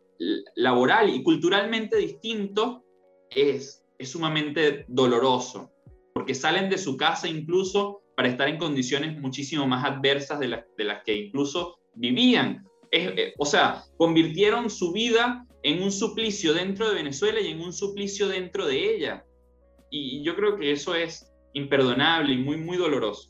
laboral 0.55 1.09
y 1.09 1.23
culturalmente 1.23 1.97
distinto 1.97 2.83
es, 3.31 3.83
es 3.97 4.11
sumamente 4.11 4.85
doloroso, 4.87 5.71
porque 6.13 6.35
salen 6.35 6.69
de 6.69 6.77
su 6.77 6.95
casa 6.95 7.27
incluso 7.27 8.02
para 8.15 8.29
estar 8.29 8.47
en 8.47 8.57
condiciones 8.57 9.19
muchísimo 9.19 9.67
más 9.67 9.85
adversas 9.85 10.39
de, 10.39 10.47
las 10.47 11.03
que 11.03 11.15
incluso 11.15 11.79
vivían. 11.95 12.67
Eh, 12.91 13.33
o 13.37 13.45
sea, 13.45 13.83
convirtieron 13.97 14.69
su 14.69 14.91
vida 14.91 15.47
en 15.63 15.81
un 15.81 15.91
suplicio 15.91 16.53
dentro 16.53 16.89
de 16.89 16.95
Venezuela 16.95 17.39
y 17.39 17.47
en 17.47 17.61
un 17.61 17.73
suplicio 17.73 18.27
dentro 18.27 18.67
de 18.67 18.95
ella. 18.95 19.25
Y 19.89 20.23
yo 20.23 20.35
creo 20.35 20.57
que 20.57 20.71
eso 20.71 20.93
es 20.93 21.31
imperdonable 21.53 22.33
y 22.33 22.37
muy, 22.37 22.57
muy 22.57 22.77
doloroso. 22.77 23.29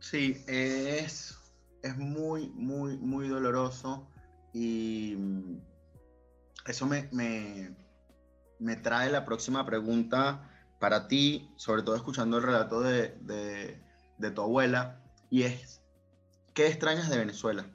Sí, 0.00 0.36
es, 0.46 1.36
es 1.82 1.96
muy, 1.96 2.50
muy, 2.50 2.96
muy 2.98 3.28
doloroso 3.28 4.08
y 4.52 5.14
mm, 5.16 5.60
eso 6.66 6.86
me, 6.86 7.08
me, 7.12 8.76
trae 8.76 9.10
la 9.10 9.24
próxima 9.24 9.64
pregunta 9.64 10.48
para 10.78 11.08
ti, 11.08 11.50
sobre 11.56 11.82
todo 11.82 11.96
escuchando 11.96 12.38
el 12.38 12.44
relato 12.44 12.80
de, 12.80 13.80
tu 14.34 14.40
abuela, 14.40 15.02
y 15.30 15.42
es, 15.42 15.82
¿qué 16.54 16.66
extrañas 16.66 17.10
de 17.10 17.18
Venezuela? 17.18 17.66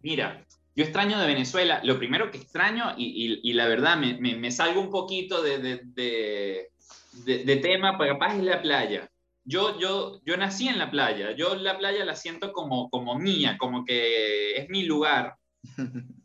Mira, 0.00 0.46
yo 0.76 0.84
extraño 0.84 1.18
de 1.18 1.26
Venezuela, 1.26 1.80
lo 1.82 1.98
primero 1.98 2.30
que 2.30 2.38
extraño, 2.38 2.94
y, 2.96 3.52
la 3.52 3.66
verdad 3.66 3.96
me, 3.96 4.18
me, 4.18 4.50
salgo 4.50 4.80
un 4.80 4.90
poquito 4.90 5.42
de, 5.42 5.58
de, 5.94 7.56
tema, 7.56 7.98
capaz 7.98 8.36
es 8.36 8.44
la 8.44 8.62
playa. 8.62 9.10
yo, 9.44 9.78
yo, 9.78 10.20
yo 10.24 10.36
nací 10.36 10.68
en 10.68 10.78
la 10.78 10.90
playa, 10.90 11.32
yo 11.32 11.56
la 11.56 11.78
playa 11.78 12.04
la 12.04 12.14
siento 12.14 12.52
como, 12.52 12.90
como 12.90 13.18
mía, 13.18 13.56
como 13.58 13.84
que 13.84 14.56
es 14.56 14.68
mi 14.68 14.84
lugar. 14.84 15.36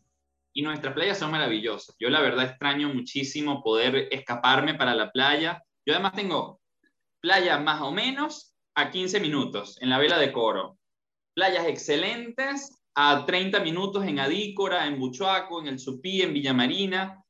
Y 0.54 0.62
nuestras 0.62 0.94
playas 0.94 1.18
son 1.18 1.32
maravillosas. 1.32 1.96
Yo 2.00 2.10
la 2.10 2.22
verdad 2.22 2.46
extraño 2.46 2.94
muchísimo 2.94 3.64
poder 3.64 4.08
escaparme 4.12 4.76
para 4.76 4.94
la 4.94 5.12
playa. 5.12 5.64
Yo 5.86 5.94
además 5.94 6.14
tengo 6.14 6.62
playa 7.22 7.58
más 7.58 7.82
o 7.82 7.92
menos 7.92 8.56
a 8.76 8.92
15 8.92 9.20
minutos 9.20 9.82
en 9.82 9.90
la 9.90 9.98
vela 9.98 10.18
de 10.18 10.32
Coro. 10.32 10.78
Playas 11.36 11.66
excelentes 11.66 12.84
a 12.96 13.26
30 13.26 13.60
minutos 13.62 14.06
en 14.06 14.20
Adícora, 14.20 14.86
en 14.86 15.00
Buchuaco, 15.00 15.62
en 15.62 15.68
el 15.68 15.80
Supí, 15.80 16.22
en 16.22 16.34
Villa 16.34 16.54
Marina. 16.54 17.24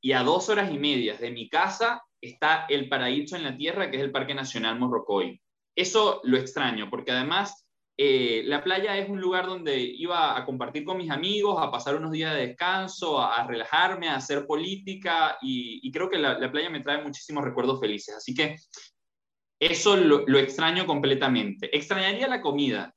Y 0.00 0.12
a 0.12 0.22
dos 0.22 0.48
horas 0.48 0.70
y 0.72 0.78
media 0.78 1.16
de 1.16 1.30
mi 1.30 1.48
casa 1.48 2.02
está 2.20 2.66
el 2.68 2.88
paraíso 2.88 3.36
en 3.36 3.44
la 3.44 3.56
tierra, 3.56 3.90
que 3.90 3.96
es 3.96 4.02
el 4.02 4.12
Parque 4.12 4.34
Nacional 4.34 4.78
Morrocoy. 4.78 5.40
Eso 5.76 6.20
lo 6.24 6.36
extraño, 6.36 6.88
porque 6.88 7.10
además 7.10 7.63
eh, 7.96 8.42
la 8.46 8.62
playa 8.62 8.96
es 8.98 9.08
un 9.08 9.20
lugar 9.20 9.46
donde 9.46 9.78
iba 9.78 10.36
a 10.36 10.44
compartir 10.44 10.84
con 10.84 10.96
mis 10.96 11.10
amigos, 11.10 11.56
a 11.60 11.70
pasar 11.70 11.96
unos 11.96 12.10
días 12.10 12.34
de 12.34 12.48
descanso, 12.48 13.20
a, 13.20 13.46
relajarme, 13.46 14.08
a 14.08 14.16
hacer 14.16 14.46
política, 14.46 15.38
y, 15.42 15.90
creo 15.92 16.10
que 16.10 16.18
la, 16.18 16.50
playa 16.50 16.70
me 16.70 16.80
trae 16.80 17.02
muchísimos 17.02 17.44
recuerdos 17.44 17.80
felices. 17.80 18.16
Así 18.16 18.34
que 18.34 18.56
eso 19.60 19.96
lo 19.96 20.38
extraño 20.38 20.86
completamente. 20.86 21.74
Extrañaría 21.76 22.26
la 22.28 22.40
comida, 22.40 22.94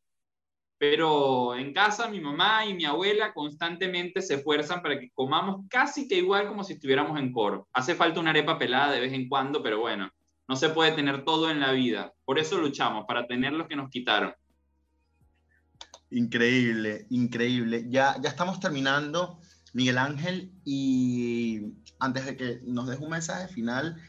pero 0.78 1.56
en 1.56 1.74
casa 1.74 2.08
mi 2.10 2.20
mamá 2.20 2.66
y 2.66 2.74
mi 2.74 2.86
abuela 2.86 3.34
constantemente 3.34 4.22
se 4.22 4.36
esfuerzan 4.36 4.82
para 4.82 5.00
que 5.00 5.10
comamos 5.12 5.66
casi 5.70 6.08
que 6.08 6.16
igual 6.16 6.48
como 6.48 6.64
si 6.64 6.74
estuviéramos 6.74 7.20
en 7.20 7.32
coro. 7.32 7.68
Hace 7.74 7.96
falta 7.96 8.20
una 8.20 8.30
arepa 8.30 8.60
pelada 8.60 8.92
de 8.92 9.00
vez 9.00 9.14
en 9.14 9.28
cuando, 9.28 9.64
pero 9.64 9.80
bueno, 9.80 10.10
no 10.48 10.56
se 10.56 10.70
puede 10.70 10.92
tener 10.92 11.26
todo 11.26 11.50
en 11.50 11.60
la 11.60 11.72
vida. 11.72 12.14
Por 12.26 12.38
eso 12.38 12.60
luchamos, 12.60 13.06
para 13.08 13.26
tener 13.26 13.54
lo 13.54 13.68
que 13.68 13.76
nos 13.76 13.90
quitaron. 13.90 14.34
Increíble, 16.10 17.06
increíble. 17.10 17.86
Ya, 17.89 18.15
ya 18.22 18.30
estamos 18.30 18.60
terminando, 18.60 19.39
Miguel 19.74 19.98
Ángel, 19.98 20.52
y 20.63 21.74
antes 22.00 22.26
de 22.26 22.38
que 22.38 22.62
nos 22.63 22.88
deje 22.88 23.04
un 23.04 23.12
mensaje 23.12 23.48
final, 23.48 24.02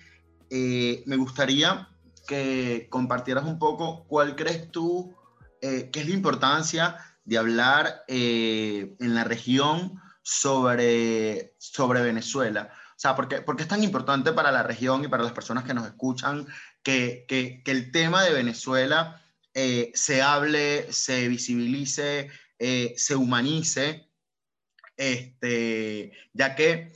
eh, 0.50 1.02
me 1.06 1.16
gustaría 1.16 1.88
que 2.26 2.86
compartieras 2.90 3.44
un 3.44 3.58
poco 3.58 4.04
cuál 4.06 4.36
crees 4.36 4.70
tú 4.70 5.14
eh, 5.60 5.90
qué 5.92 6.00
es 6.00 6.08
la 6.08 6.14
importancia 6.14 6.96
de 7.24 7.38
hablar 7.38 8.04
eh, 8.06 8.94
en 9.00 9.14
la 9.14 9.24
región 9.24 10.00
sobre, 10.22 11.54
sobre 11.58 12.00
Venezuela. 12.02 12.70
O 12.90 13.00
sea, 13.00 13.16
¿por 13.16 13.28
qué, 13.28 13.44
es 13.58 13.68
tan 13.68 13.82
importante 13.82 14.32
para 14.32 14.52
la 14.52 14.62
región 14.62 15.04
y 15.04 15.08
para 15.08 15.22
las 15.22 15.32
personas 15.32 15.64
que 15.64 15.74
nos 15.74 15.86
escuchan 15.86 16.46
que, 16.82 17.24
que, 17.28 17.62
el 17.66 17.90
tema 17.90 18.22
de 18.22 18.32
Venezuela 18.32 19.20
eh, 19.58 19.90
se 19.94 20.22
hable, 20.22 20.92
se 20.92 21.28
visibilice, 21.28 22.30
se 22.58 23.14
humanice, 23.14 24.08
este, 24.96 26.12
ya 26.32 26.54
que 26.56 26.92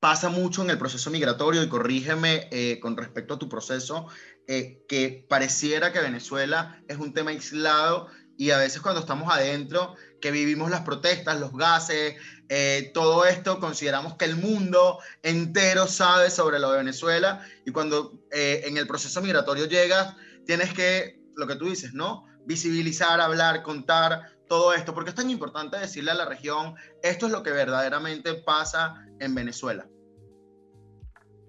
pasa 0.00 0.30
mucho 0.30 0.62
en 0.62 0.70
el 0.70 0.78
proceso 0.78 1.10
migratorio 1.10 1.62
y 1.62 1.68
corrígeme 1.68 2.48
con 2.80 2.96
respecto 2.96 3.34
a 3.34 3.38
tu 3.38 3.48
proceso, 3.48 4.08
eh, 4.48 4.84
que 4.88 5.24
pareciera 5.28 5.92
que 5.92 6.00
Venezuela 6.00 6.82
es 6.88 6.96
un 6.98 7.14
tema 7.14 7.30
aislado 7.30 8.08
y 8.36 8.50
a 8.50 8.58
veces 8.58 8.82
cuando 8.82 9.00
estamos 9.00 9.32
adentro, 9.32 9.94
que 10.20 10.32
vivimos 10.32 10.68
las 10.68 10.80
protestas, 10.80 11.38
los 11.38 11.52
gases, 11.52 12.16
eh, 12.48 12.90
todo 12.92 13.24
esto, 13.24 13.60
consideramos 13.60 14.16
que 14.16 14.24
el 14.24 14.34
mundo 14.34 14.98
entero 15.22 15.86
sabe 15.86 16.28
sobre 16.28 16.58
lo 16.58 16.72
de 16.72 16.78
Venezuela 16.78 17.46
y 17.64 17.70
cuando 17.70 18.20
eh, 18.32 18.62
en 18.64 18.78
el 18.78 18.88
proceso 18.88 19.22
migratorio 19.22 19.66
llegas, 19.66 20.16
tienes 20.44 20.74
que, 20.74 21.21
lo 21.42 21.48
que 21.48 21.56
tú 21.56 21.66
dices, 21.66 21.92
¿no? 21.92 22.26
Visibilizar, 22.46 23.20
hablar, 23.20 23.62
contar 23.62 24.22
todo 24.48 24.74
esto, 24.74 24.94
porque 24.94 25.10
es 25.10 25.16
tan 25.16 25.30
importante 25.30 25.78
decirle 25.78 26.10
a 26.10 26.14
la 26.14 26.24
región, 26.26 26.74
esto 27.02 27.26
es 27.26 27.32
lo 27.32 27.42
que 27.42 27.50
verdaderamente 27.50 28.34
pasa 28.34 28.94
en 29.18 29.34
Venezuela. 29.34 29.86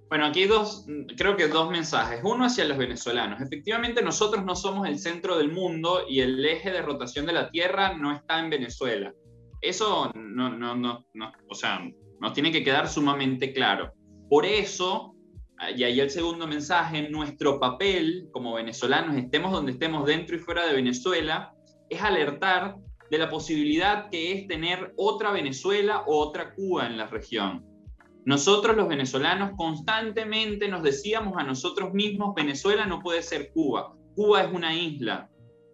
Bueno, 0.09 0.27
aquí 0.27 0.45
dos, 0.45 0.85
creo 1.17 1.35
que 1.35 1.47
dos 1.47 1.71
mensajes. 1.71 2.21
Uno 2.23 2.45
hacia 2.45 2.65
los 2.65 2.77
venezolanos. 2.77 3.41
Efectivamente, 3.41 4.03
nosotros 4.03 4.45
no 4.45 4.55
somos 4.55 4.87
el 4.87 4.99
centro 4.99 5.37
del 5.37 5.51
mundo 5.51 6.03
y 6.07 6.19
el 6.19 6.45
eje 6.45 6.71
de 6.71 6.83
rotación 6.83 7.25
de 7.25 7.33
la 7.33 7.49
Tierra 7.49 7.97
no 7.97 8.13
está 8.13 8.39
en 8.39 8.51
Venezuela. 8.51 9.11
Eso 9.59 10.11
no, 10.13 10.55
no, 10.55 10.75
no, 10.75 11.07
no 11.13 11.31
o 11.49 11.55
sea, 11.55 11.81
nos 12.21 12.33
tiene 12.33 12.51
que 12.51 12.63
quedar 12.63 12.87
sumamente 12.87 13.53
claro. 13.53 13.91
Por 14.29 14.45
eso, 14.45 15.12
y 15.75 15.83
ahí 15.83 15.99
el 15.99 16.09
segundo 16.09 16.47
mensaje, 16.47 17.09
nuestro 17.09 17.59
papel 17.59 18.27
como 18.31 18.53
venezolanos, 18.53 19.15
estemos 19.17 19.51
donde 19.51 19.73
estemos 19.73 20.05
dentro 20.05 20.35
y 20.35 20.39
fuera 20.39 20.65
de 20.67 20.73
Venezuela, 20.73 21.53
es 21.89 22.01
alertar 22.01 22.75
de 23.09 23.17
la 23.17 23.29
posibilidad 23.29 24.09
que 24.09 24.33
es 24.33 24.47
tener 24.47 24.93
otra 24.97 25.31
Venezuela 25.31 26.03
o 26.07 26.17
otra 26.17 26.53
Cuba 26.55 26.87
en 26.87 26.97
la 26.97 27.07
región. 27.07 27.65
Nosotros 28.25 28.75
los 28.75 28.87
venezolanos 28.87 29.51
constantemente 29.57 30.67
nos 30.67 30.81
decíamos 30.81 31.37
a 31.37 31.43
nosotros 31.43 31.93
mismos, 31.93 32.33
Venezuela 32.35 32.85
no 32.85 32.99
puede 32.99 33.21
ser 33.21 33.51
Cuba, 33.53 33.93
Cuba 34.15 34.43
es 34.43 34.53
una 34.53 34.75
isla, 34.75 35.29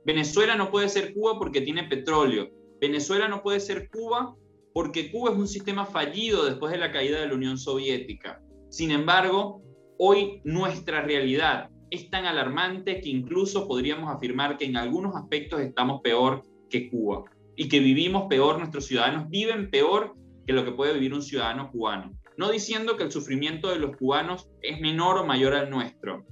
Venezuela 0.05 0.55
no 0.55 0.71
puede 0.71 0.89
ser 0.89 1.13
Cuba 1.13 1.37
porque 1.37 1.61
tiene 1.61 1.83
petróleo, 1.83 2.49
Venezuela 2.81 3.27
no 3.27 3.43
puede 3.43 3.59
ser 3.59 3.89
Cuba 3.89 4.35
porque 4.73 5.11
Cuba 5.11 5.31
es 5.31 5.37
un 5.37 5.47
sistema 5.47 5.85
fallido 5.85 6.45
después 6.45 6.71
de 6.71 6.79
la 6.79 6.91
caída 6.91 7.19
de 7.19 7.27
la 7.27 7.35
Unión 7.35 7.57
Soviética. 7.57 8.41
Sin 8.69 8.91
embargo, 8.91 9.61
hoy 9.99 10.41
nuestra 10.43 11.01
realidad 11.01 11.69
es 11.91 12.09
tan 12.09 12.25
alarmante 12.25 13.01
que 13.01 13.09
incluso 13.09 13.67
podríamos 13.67 14.09
afirmar 14.09 14.57
que 14.57 14.65
en 14.65 14.77
algunos 14.77 15.15
aspectos 15.15 15.59
estamos 15.61 16.01
peor 16.01 16.43
que 16.69 16.89
Cuba 16.89 17.25
y 17.55 17.67
que 17.67 17.79
vivimos 17.79 18.27
peor, 18.29 18.57
nuestros 18.57 18.85
ciudadanos 18.85 19.29
viven 19.29 19.69
peor 19.69 20.15
que 20.47 20.53
lo 20.53 20.63
que 20.63 20.71
puede 20.71 20.93
vivir 20.93 21.13
un 21.13 21.21
ciudadano 21.21 21.69
cubano 21.71 22.19
no 22.39 22.49
diciendo 22.49 22.95
que 22.95 23.03
el 23.03 23.11
sufrimiento 23.11 23.69
de 23.69 23.79
los 23.79 23.97
cubanos 23.97 24.49
es 24.61 24.79
menor 24.79 25.17
o 25.17 25.25
mayor 25.25 25.53
al 25.53 25.69
nuestro, 25.69 26.25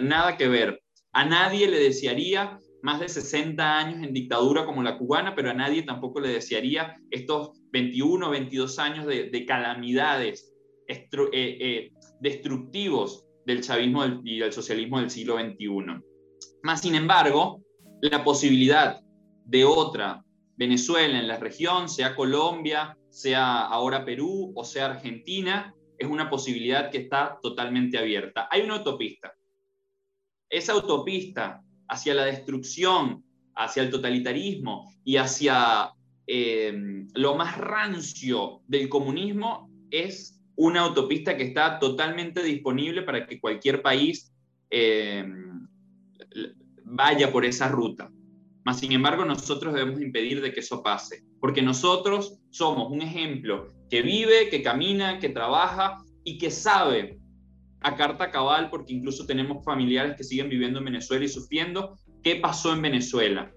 nada 0.00 0.36
que 0.36 0.46
ver. 0.46 0.80
A 1.12 1.24
nadie 1.24 1.68
le 1.68 1.80
desearía 1.80 2.60
más 2.80 3.00
de 3.00 3.08
60 3.08 3.78
años 3.78 4.06
en 4.06 4.14
dictadura 4.14 4.64
como 4.64 4.84
la 4.84 4.96
cubana, 4.96 5.34
pero 5.34 5.50
a 5.50 5.54
nadie 5.54 5.82
tampoco 5.82 6.20
le 6.20 6.28
desearía 6.28 6.96
estos 7.10 7.60
21 7.72 8.24
o 8.24 8.30
22 8.30 8.78
años 8.78 9.04
de, 9.04 9.44
calamidades 9.44 10.54
eh, 10.86 11.08
eh, 11.32 11.90
destructivos 12.22 13.26
del 13.44 13.62
chavismo 13.62 14.04
y 14.24 14.38
del 14.38 14.52
socialismo 14.52 15.00
del 15.00 15.10
siglo 15.10 15.38
XXI. 15.38 16.00
Más 16.62 16.80
sin 16.80 16.94
embargo, 16.94 17.60
la 18.00 18.22
posibilidad 18.22 19.00
de 19.44 19.64
otra 19.64 20.24
Venezuela 20.56 21.18
en 21.18 21.26
la 21.26 21.38
región, 21.38 21.88
sea 21.88 22.14
Colombia, 22.14 22.96
sea 23.10 23.62
ahora 23.62 24.04
Perú 24.04 24.52
o 24.54 24.64
sea 24.64 24.86
Argentina, 24.86 25.74
es 25.98 26.08
una 26.08 26.30
posibilidad 26.30 26.90
que 26.90 26.98
está 26.98 27.38
totalmente 27.42 27.98
abierta. 27.98 28.48
Hay 28.50 28.62
una 28.62 28.76
autopista. 28.76 29.34
Esa 30.48 30.74
autopista 30.74 31.60
hacia 31.88 32.14
la 32.14 32.24
destrucción, 32.24 33.24
hacia 33.56 33.82
el 33.82 33.90
totalitarismo 33.90 34.92
y 35.04 35.16
hacia 35.16 35.92
eh, 36.26 36.72
lo 37.14 37.34
más 37.34 37.58
rancio 37.58 38.62
del 38.68 38.88
comunismo 38.88 39.68
es 39.90 40.41
una 40.56 40.80
autopista 40.80 41.36
que 41.36 41.44
está 41.44 41.78
totalmente 41.78 42.42
disponible 42.42 43.02
para 43.02 43.26
que 43.26 43.40
cualquier 43.40 43.82
país 43.82 44.32
eh, 44.70 45.24
vaya 46.84 47.32
por 47.32 47.44
esa 47.44 47.68
ruta. 47.68 48.10
Mas, 48.64 48.78
sin 48.78 48.92
embargo, 48.92 49.24
nosotros 49.24 49.74
debemos 49.74 50.00
impedir 50.00 50.40
de 50.40 50.52
que 50.52 50.60
eso 50.60 50.82
pase, 50.82 51.24
porque 51.40 51.62
nosotros 51.62 52.38
somos 52.50 52.92
un 52.92 53.02
ejemplo 53.02 53.72
que 53.90 54.02
vive, 54.02 54.48
que 54.50 54.62
camina, 54.62 55.18
que 55.18 55.30
trabaja 55.30 55.98
y 56.24 56.38
que 56.38 56.50
sabe 56.50 57.18
a 57.80 57.96
carta 57.96 58.30
cabal, 58.30 58.70
porque 58.70 58.92
incluso 58.92 59.26
tenemos 59.26 59.64
familiares 59.64 60.16
que 60.16 60.22
siguen 60.22 60.48
viviendo 60.48 60.78
en 60.78 60.84
Venezuela 60.84 61.24
y 61.24 61.28
sufriendo, 61.28 61.98
qué 62.22 62.36
pasó 62.36 62.72
en 62.72 62.82
Venezuela. 62.82 63.52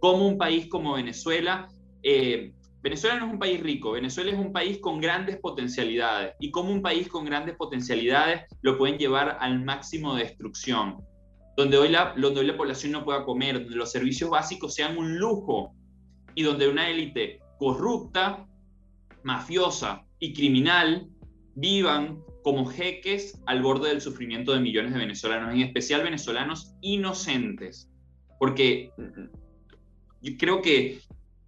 Como 0.00 0.26
un 0.26 0.36
país 0.36 0.66
como 0.66 0.94
Venezuela, 0.94 1.68
eh, 2.02 2.52
Venezuela 2.82 3.18
no 3.18 3.26
es 3.26 3.32
un 3.32 3.38
país 3.38 3.60
rico, 3.60 3.92
Venezuela 3.92 4.32
es 4.32 4.38
un 4.38 4.52
país 4.52 4.78
con 4.78 5.00
grandes 5.00 5.38
potencialidades 5.38 6.34
y 6.40 6.50
como 6.50 6.70
un 6.70 6.80
país 6.80 7.08
con 7.08 7.24
grandes 7.24 7.56
potencialidades 7.56 8.44
lo 8.62 8.78
pueden 8.78 8.98
llevar 8.98 9.36
al 9.40 9.62
máximo 9.64 10.14
de 10.14 10.24
destrucción 10.24 10.96
donde 11.60 11.76
hoy, 11.76 11.88
la, 11.90 12.14
donde 12.16 12.42
la 12.44 12.56
población 12.56 12.92
no 12.92 13.04
pueda 13.04 13.24
comer, 13.24 13.60
donde 13.60 13.76
los 13.76 13.92
servicios 13.92 14.30
básicos 14.30 14.74
sean 14.74 14.96
un 14.96 15.18
lujo 15.18 15.74
y 16.34 16.42
donde 16.42 16.68
una 16.68 16.88
élite 16.88 17.40
corrupta, 17.58 18.46
mafiosa 19.22 20.06
y 20.18 20.32
criminal 20.32 21.08
vivan 21.54 22.22
como 22.42 22.64
jeques 22.64 23.38
al 23.46 23.62
borde 23.62 23.90
del 23.90 24.00
sufrimiento 24.00 24.52
de 24.52 24.60
millones 24.60 24.94
de 24.94 24.98
venezolanos, 24.98 25.52
en 25.52 25.60
especial 25.60 26.02
venezolanos 26.02 26.74
inocentes. 26.80 27.90
Porque 28.38 28.90
yo 30.22 30.32
creo 30.38 30.62
que 30.62 31.00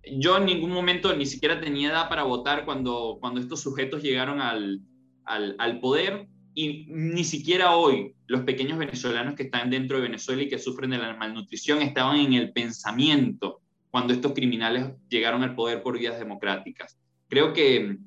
yo 0.05 0.37
en 0.37 0.47
ningún 0.47 0.71
momento 0.71 1.15
ni 1.15 1.27
siquiera 1.27 1.61
tenía 1.61 1.91
edad 1.91 2.09
para 2.09 2.25
votar 2.25 2.65
cuando, 2.65 3.19
cuando 3.21 3.41
estos 3.41 3.61
sujetos 3.61 4.03
llegaron 4.03 4.41
al, 4.41 4.81
al, 5.25 5.81
poder 5.81 6.27
y 6.55 6.87
ni 6.89 7.25
siquiera 7.25 7.77
hoy 7.77 8.15
los 8.27 8.43
pequeños 8.43 8.79
venezolanos 8.79 9.35
que 9.35 9.45
están 9.45 9.71
dentro 9.71 9.97
de 9.97 10.05
Venezuela 10.05 10.43
y 10.43 10.49
que 10.49 10.59
sufren 10.59 10.91
de 10.91 10.99
la 10.99 11.15
malnutrición 11.17 11.83
estaban 11.83 12.19
en 12.19 12.33
el 12.35 12.53
pensamiento 12.53 13.61
cuando 13.91 14.13
estos 14.13 14.33
criminales 14.33 14.91
llegaron 15.09 15.43
al 15.43 15.55
poder 15.55 15.83
por 15.83 15.99
vías 15.99 16.19
democráticas. 16.19 16.99
Creo 17.29 17.53
que 17.53 17.99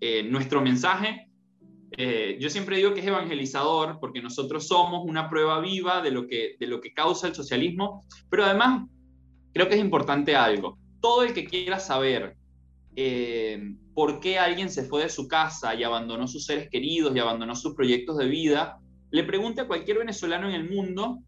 eh, 0.00 0.22
nuestro 0.22 0.60
mensaje, 0.60 1.28
eh, 1.96 2.38
yo 2.40 2.48
siempre 2.48 2.76
digo 2.76 2.94
que 2.94 3.00
es 3.00 3.06
evangelizador, 3.06 3.98
porque 4.00 4.22
nosotros 4.22 4.66
somos 4.66 5.02
una 5.04 5.28
prueba 5.28 5.60
viva 5.60 6.00
de 6.02 6.10
lo 6.10 6.26
que, 6.26 6.56
de 6.60 6.66
lo 6.66 6.80
que 6.80 6.92
causa 6.92 7.26
el 7.26 7.34
socialismo, 7.34 8.04
pero 8.30 8.44
además 8.44 8.86
creo 9.52 9.68
que 9.68 9.74
es 9.74 9.80
importante 9.80 10.36
algo. 10.36 10.78
Todo 11.00 11.22
el 11.22 11.32
que 11.32 11.44
quiera 11.44 11.80
saber 11.80 12.36
eh, 12.96 13.74
por 13.94 14.20
qué 14.20 14.38
alguien 14.38 14.70
se 14.70 14.84
fue 14.84 15.02
de 15.02 15.08
su 15.08 15.28
casa 15.28 15.74
y 15.74 15.84
abandonó 15.84 16.26
sus 16.26 16.44
seres 16.44 16.68
queridos 16.68 17.14
y 17.14 17.18
abandonó 17.18 17.54
sus 17.54 17.74
proyectos 17.74 18.18
de 18.18 18.26
vida, 18.26 18.78
le 19.10 19.24
pregunte 19.24 19.62
a 19.62 19.66
cualquier 19.66 19.98
venezolano 19.98 20.48
en 20.48 20.54
el 20.54 20.68
mundo 20.68 21.18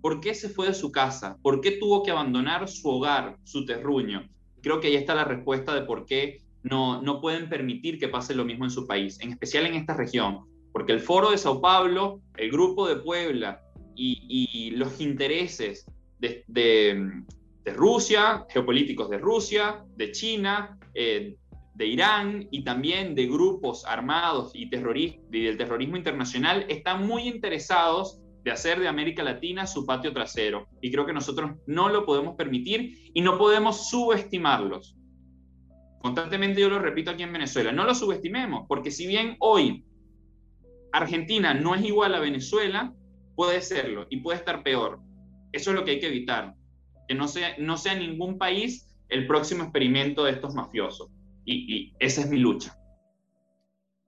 por 0.00 0.20
qué 0.20 0.34
se 0.34 0.48
fue 0.48 0.66
de 0.66 0.74
su 0.74 0.90
casa, 0.92 1.36
por 1.42 1.60
qué 1.60 1.72
tuvo 1.72 2.02
que 2.02 2.10
abandonar 2.10 2.68
su 2.68 2.88
hogar, 2.88 3.36
su 3.44 3.64
terruño. 3.64 4.28
Creo 4.62 4.80
que 4.80 4.88
ahí 4.88 4.96
está 4.96 5.14
la 5.14 5.24
respuesta 5.24 5.74
de 5.74 5.82
por 5.82 6.06
qué 6.06 6.42
no, 6.62 7.00
no 7.02 7.20
pueden 7.20 7.48
permitir 7.48 7.98
que 7.98 8.08
pase 8.08 8.34
lo 8.34 8.44
mismo 8.44 8.64
en 8.64 8.70
su 8.70 8.86
país, 8.86 9.18
en 9.20 9.30
especial 9.30 9.66
en 9.66 9.74
esta 9.74 9.94
región, 9.94 10.46
porque 10.72 10.92
el 10.92 11.00
foro 11.00 11.30
de 11.30 11.38
Sao 11.38 11.60
Paulo, 11.60 12.20
el 12.36 12.50
grupo 12.50 12.88
de 12.88 12.96
Puebla 12.96 13.62
y, 13.94 14.70
los 14.76 15.00
intereses 15.00 15.84
de, 16.18 16.44
de 16.46 17.22
Rusia, 17.66 18.46
geopolíticos 18.48 19.10
de 19.10 19.18
Rusia, 19.18 19.84
de 19.96 20.12
China, 20.12 20.78
eh, 20.94 21.36
de 21.74 21.86
Irán 21.86 22.48
y 22.50 22.64
también 22.64 23.14
de 23.14 23.26
grupos 23.26 23.84
armados 23.86 24.52
y, 24.54 24.64
y 24.64 25.46
del 25.46 25.56
terrorismo 25.56 25.96
internacional 25.96 26.66
están 26.68 27.06
muy 27.06 27.28
interesados 27.28 28.20
de 28.44 28.50
hacer 28.50 28.80
de 28.80 28.88
América 28.88 29.22
Latina 29.22 29.66
su 29.66 29.86
patio 29.86 30.12
trasero. 30.12 30.68
Y 30.80 30.90
creo 30.90 31.06
que 31.06 31.12
nosotros 31.12 31.52
no 31.66 31.88
lo 31.88 32.04
podemos 32.04 32.36
permitir 32.36 33.10
y 33.14 33.20
no 33.20 33.38
podemos 33.38 33.88
subestimarlos. 33.88 34.96
Constantemente 36.00 36.60
yo 36.60 36.70
lo 36.70 36.78
repito 36.78 37.10
aquí 37.10 37.22
en 37.22 37.32
Venezuela, 37.32 37.72
no 37.72 37.84
lo 37.84 37.94
subestimemos, 37.94 38.66
porque 38.66 38.90
si 38.90 39.06
bien 39.06 39.36
hoy 39.38 39.84
Argentina 40.92 41.52
no 41.52 41.74
es 41.74 41.84
igual 41.84 42.14
a 42.14 42.20
Venezuela, 42.20 42.94
puede 43.36 43.60
serlo 43.60 44.06
y 44.08 44.18
puede 44.18 44.38
estar 44.38 44.62
peor. 44.62 45.00
Eso 45.52 45.70
es 45.70 45.76
lo 45.76 45.84
que 45.84 45.92
hay 45.92 46.00
que 46.00 46.08
evitar 46.08 46.54
que 47.10 47.16
no 47.16 47.26
sea, 47.26 47.56
no 47.58 47.74
ningún 47.98 48.38
país 48.38 48.86
el 49.08 49.26
próximo 49.26 49.64
experimento 49.64 50.22
de 50.22 50.30
estos 50.30 50.54
mafiosos. 50.54 51.08
Y, 51.44 51.92
esa 51.98 52.20
es 52.20 52.28
mi 52.28 52.38
lucha. 52.38 52.78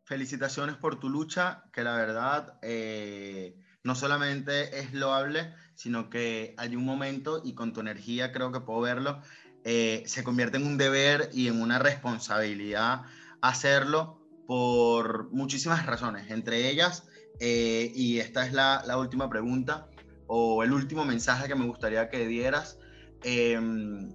Felicitaciones 0.05 0.77
por 0.77 1.01
tu 1.01 1.09
lucha, 1.09 1.65
que 1.73 1.83
la 1.83 1.97
verdad 1.97 2.61
eh, 2.63 3.57
no 3.83 3.97
solamente 3.97 4.79
es 4.79 4.95
loable, 4.95 5.53
sino 5.75 6.11
que 6.11 6.55
hay 6.57 6.77
un 6.77 6.85
momento, 6.85 7.43
y 7.45 7.55
con 7.55 7.73
tu 7.73 7.81
energía 7.81 8.31
creo 8.31 8.53
que 8.53 8.61
puedo 8.61 8.83
verlo, 8.83 9.21
eh, 9.65 10.05
se 10.07 10.23
convierte 10.23 10.59
en 10.59 10.67
un 10.67 10.79
deber 10.79 11.29
y 11.33 11.49
en 11.49 11.61
una 11.61 11.81
responsabilidad 11.81 13.03
hacerlo 13.41 14.21
por 14.47 15.29
muchísimas 15.33 15.87
razones, 15.87 16.31
entre 16.31 16.71
ellas, 16.71 17.09
eh, 17.41 17.91
y 17.97 18.21
esta 18.21 18.47
es 18.47 18.53
la 18.53 18.97
última 18.97 19.29
pregunta, 19.29 19.89
o 20.29 20.63
el 20.63 20.73
último 20.73 21.05
mensaje 21.05 21.49
que 21.49 21.57
me 21.57 21.67
gustaría 21.67 22.09
que 22.09 22.29
dieras, 22.29 22.79
Em, 23.25 24.13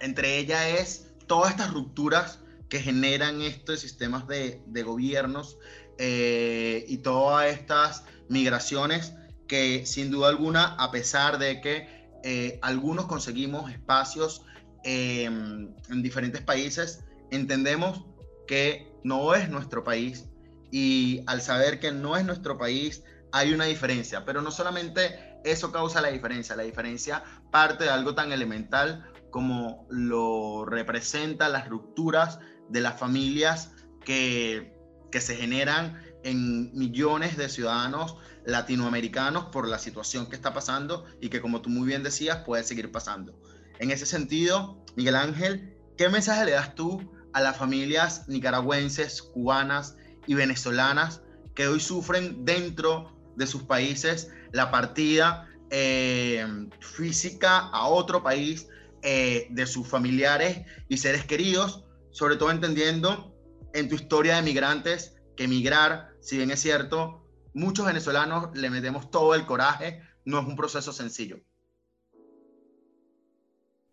entre 0.00 0.38
ellas 0.38 0.66
es 0.80 1.06
todas 1.26 1.50
estas 1.50 1.72
rupturas 1.72 2.40
que 2.68 2.80
generan 2.80 3.40
estos 3.42 3.80
sistemas 3.80 4.26
de, 4.26 4.60
gobiernos 4.82 5.58
eh, 5.98 6.84
y 6.88 6.98
todas 6.98 7.52
estas 7.52 8.04
migraciones 8.28 9.12
que 9.46 9.86
sin 9.86 10.10
duda 10.10 10.28
alguna, 10.28 10.74
a 10.74 10.90
pesar 10.90 11.38
de 11.38 11.60
que 11.60 11.88
eh, 12.24 12.58
algunos 12.62 13.06
conseguimos 13.06 13.70
espacios 13.70 14.42
em, 14.82 15.74
en 15.90 16.02
diferentes 16.02 16.40
países, 16.40 17.04
entendemos 17.30 18.04
que 18.46 18.92
no 19.04 19.34
es 19.34 19.48
nuestro 19.48 19.84
país 19.84 20.24
y 20.70 21.22
al 21.26 21.42
saber 21.42 21.78
que 21.78 21.92
no 21.92 22.16
es 22.16 22.24
nuestro 22.24 22.58
país 22.58 23.04
hay 23.30 23.52
una 23.52 23.66
diferencia, 23.66 24.24
pero 24.24 24.42
no 24.42 24.50
solamente 24.50 25.34
eso 25.44 25.70
causa 25.70 26.00
la 26.00 26.08
diferencia. 26.08 26.56
La 26.56 26.62
diferencia 26.62 27.22
parte 27.54 27.84
de 27.84 27.90
algo 27.90 28.16
tan 28.16 28.32
elemental 28.32 29.08
como 29.30 29.86
lo 29.88 30.64
representan 30.64 31.52
las 31.52 31.68
rupturas 31.68 32.40
de 32.68 32.80
las 32.80 32.98
familias 32.98 33.70
que, 34.04 34.74
se 35.12 35.36
generan 35.36 36.02
en 36.24 36.76
millones 36.76 37.36
de 37.36 37.48
ciudadanos 37.48 38.16
latinoamericanos 38.44 39.44
por 39.52 39.68
la 39.68 39.78
situación 39.78 40.26
que 40.26 40.34
está 40.34 40.52
pasando 40.52 41.06
y 41.20 41.28
que 41.28 41.40
como 41.40 41.62
tú 41.62 41.70
muy 41.70 41.86
bien 41.86 42.02
decías 42.02 42.38
puede 42.38 42.64
seguir 42.64 42.90
pasando. 42.90 43.40
En 43.78 43.92
ese 43.92 44.04
sentido, 44.04 44.84
Miguel 44.96 45.14
Ángel, 45.14 45.76
¿qué 45.96 46.08
mensaje 46.08 46.46
le 46.46 46.50
das 46.50 46.74
tú 46.74 47.08
a 47.32 47.40
las 47.40 47.56
familias 47.56 48.26
nicaragüenses, 48.26 49.22
cubanas 49.22 49.96
y 50.26 50.34
venezolanas 50.34 51.22
que 51.54 51.68
hoy 51.68 51.78
sufren 51.78 52.44
dentro 52.44 53.16
de 53.36 53.46
sus 53.46 53.62
países 53.62 54.32
la 54.50 54.72
partida 54.72 55.48
eh, 55.76 56.46
física 56.78 57.68
a 57.70 57.88
otro 57.88 58.22
país 58.22 58.68
eh, 59.02 59.48
de 59.50 59.66
sus 59.66 59.88
familiares 59.88 60.64
y 60.88 60.98
seres 60.98 61.24
queridos, 61.24 61.84
sobre 62.12 62.36
todo 62.36 62.52
entendiendo 62.52 63.34
en 63.72 63.88
tu 63.88 63.96
historia 63.96 64.36
de 64.36 64.42
migrantes 64.42 65.16
que 65.36 65.44
emigrar, 65.44 66.10
si 66.20 66.36
bien 66.36 66.52
es 66.52 66.60
cierto, 66.60 67.26
muchos 67.54 67.86
venezolanos 67.86 68.56
le 68.56 68.70
metemos 68.70 69.10
todo 69.10 69.34
el 69.34 69.46
coraje, 69.46 70.00
no 70.24 70.38
es 70.38 70.46
un 70.46 70.54
proceso 70.54 70.92
sencillo. 70.92 71.40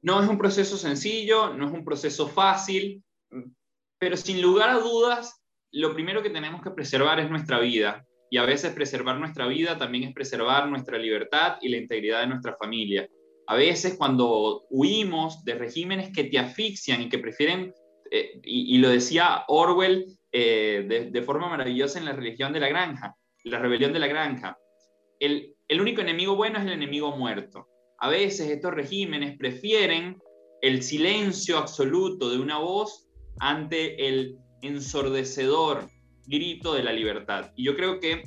No 0.04 0.22
es 0.22 0.30
un 0.30 0.38
proceso 0.38 0.78
sencillo, 0.78 1.52
no 1.56 1.66
es 1.66 1.74
un 1.74 1.84
proceso 1.84 2.28
fácil, 2.28 3.04
pero 3.98 4.16
sin 4.18 4.40
lugar 4.40 4.70
a 4.70 4.78
dudas, 4.78 5.42
lo 5.72 5.96
primero 5.96 6.22
que 6.22 6.30
tenemos 6.30 6.62
que 6.62 6.70
preservar 6.70 7.20
es 7.20 7.30
nuestra 7.32 7.58
vida 7.58 8.06
y 8.32 8.38
a 8.38 8.46
veces 8.46 8.74
preservar 8.74 9.20
nuestra 9.20 9.46
vida 9.46 9.78
también 9.78 10.06
es 10.06 10.14
preservar 10.14 10.70
nuestra 10.70 10.98
libertad 10.98 11.58
y 11.62 11.68
la 11.68 11.76
integridad 11.76 12.22
de 12.22 12.28
nuestra 12.28 12.56
familia. 12.56 13.08
A 13.46 13.58
veces 13.58 13.96
cuando 13.98 14.64
huimos 14.70 15.44
de 15.44 15.56
regímenes 15.56 16.14
que 16.16 16.24
te 16.24 16.40
asfixian 16.40 17.02
y 17.02 17.10
que 17.10 17.20
prefieren, 17.20 17.74
eh, 18.10 18.40
y, 18.44 18.78
lo 18.78 18.88
decía 18.88 19.44
Orwell 19.50 20.18
eh, 20.32 21.10
de, 21.12 21.22
forma 21.24 21.50
maravillosa 21.50 22.00
en 22.00 22.06
la 22.06 22.14
religión 22.14 22.54
de 22.54 22.62
la 22.62 22.70
granja, 22.70 23.18
la 23.44 23.60
rebelión 23.60 23.92
de 23.92 24.00
la 24.00 24.08
granja, 24.08 24.58
el, 25.20 25.54
el 25.68 25.82
único 25.82 26.00
enemigo 26.00 26.38
bueno 26.38 26.58
es 26.58 26.66
el 26.66 26.72
enemigo 26.72 27.12
muerto. 27.18 27.68
A 28.00 28.08
veces 28.08 28.50
estos 28.50 28.74
regímenes 28.74 29.38
prefieren 29.38 30.18
el 30.62 30.84
silencio 30.84 31.58
absoluto 31.58 32.30
de 32.30 32.40
una 32.40 32.60
voz 32.60 33.10
ante 33.40 34.08
el 34.08 34.38
ensordecedor 34.62 35.90
grito 36.26 36.74
de 36.74 36.84
la 36.84 36.94
libertad. 36.94 37.52
Y 37.56 37.64
yo 37.64 37.76
creo 37.76 38.00
que 38.00 38.24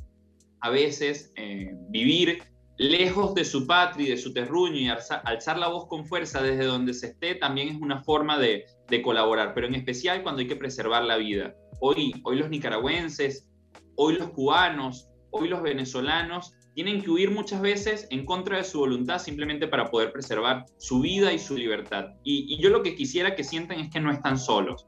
a 0.61 0.70
veces 0.70 1.33
eh, 1.37 1.72
vivir 1.88 2.42
lejos 2.76 3.35
de 3.35 3.44
su 3.44 3.66
patria 3.66 4.07
y 4.07 4.11
de 4.11 4.16
su 4.16 4.33
terruño 4.33 4.76
y 4.76 4.88
alzar, 4.88 5.59
la 5.59 5.68
voz 5.68 5.87
con 5.87 6.07
fuerza 6.07 6.42
desde 6.42 6.64
donde 6.64 6.92
se 6.92 7.09
esté 7.09 7.37
también 7.37 7.68
es 7.68 7.76
una 7.80 8.02
forma 8.02 8.38
de, 8.38 8.66
colaborar, 9.02 9.54
pero 9.54 9.66
en 9.66 9.74
especial 9.74 10.22
cuando 10.22 10.40
hay 10.40 10.46
que 10.46 10.54
preservar 10.54 11.02
la 11.02 11.16
vida. 11.16 11.54
Hoy, 11.80 12.14
hoy 12.22 12.37
los 12.37 12.48
nicaragüenses, 12.48 13.48
hoy 13.96 14.14
los 14.14 14.30
cubanos, 14.30 15.09
hoy 15.30 15.48
los 15.48 15.62
venezolanos 15.62 16.52
tienen 16.74 17.02
que 17.02 17.11
huir 17.11 17.30
muchas 17.30 17.61
veces 17.61 18.07
en 18.11 18.24
contra 18.24 18.59
de 18.59 18.64
su 18.64 18.78
voluntad 18.78 19.18
simplemente 19.18 19.68
para 19.68 19.90
poder 19.90 20.12
preservar 20.12 20.64
su 20.78 21.00
vida 21.00 21.33
y 21.33 21.38
su 21.38 21.57
libertad. 21.57 22.07
Y, 22.24 22.61
yo 22.61 22.70
lo 22.70 22.83
que 22.83 22.94
quisiera 22.94 23.35
que 23.35 23.44
sientan 23.44 23.80
es 23.80 23.90
que 23.90 24.00
no 24.00 24.12
están 24.12 24.38
solos, 24.38 24.87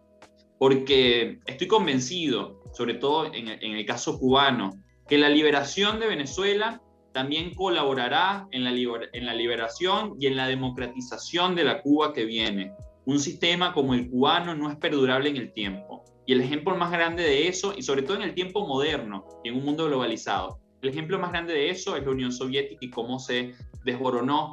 porque 0.59 1.39
estoy 1.47 1.67
convencido 1.67 2.63
sobre 2.77 2.95
todo 2.95 3.33
en, 3.33 3.49
el 3.49 3.87
caso 3.87 4.19
cubano, 4.19 4.83
que 5.09 5.17
la 5.17 5.31
liberación 5.31 5.99
de 5.99 6.09
Venezuela 6.09 6.83
también 7.13 7.55
colaborará 7.55 8.47
en 8.51 8.65
la, 8.65 8.71
liberación 8.71 10.17
y 10.21 10.27
en 10.27 10.37
la 10.37 10.47
democratización 10.47 11.55
de 11.55 11.65
la 11.65 11.81
Cuba 11.81 12.13
que 12.13 12.27
viene. 12.27 12.75
Un 13.07 13.19
sistema 13.19 13.73
como 13.73 13.95
el 13.95 14.11
cubano 14.11 14.55
no 14.55 14.69
es 14.71 14.77
perdurable 14.77 15.31
en 15.31 15.37
el 15.39 15.55
tiempo. 15.55 16.05
Y 16.27 16.35
el 16.35 16.43
ejemplo 16.43 16.77
más 16.77 16.91
grande 16.91 17.23
de 17.23 17.49
eso, 17.49 17.73
y 17.75 17.83
sobre 17.83 18.03
todo 18.03 18.19
en 18.19 18.25
el 18.25 18.35
tiempo 18.35 18.67
moderno 18.67 19.25
y 19.43 19.49
en 19.49 19.57
un 19.57 19.65
mundo 19.65 19.87
globalizado, 19.87 20.61
el 20.83 20.91
ejemplo 20.91 21.19
más 21.19 21.31
grande 21.31 21.55
de 21.55 21.71
eso 21.71 21.97
es 21.97 22.05
la 22.05 22.11
Unión 22.11 22.31
Soviética 22.31 22.79
y 22.83 22.91
cómo 22.91 23.19
se 23.19 23.55
desboronó 23.85 24.53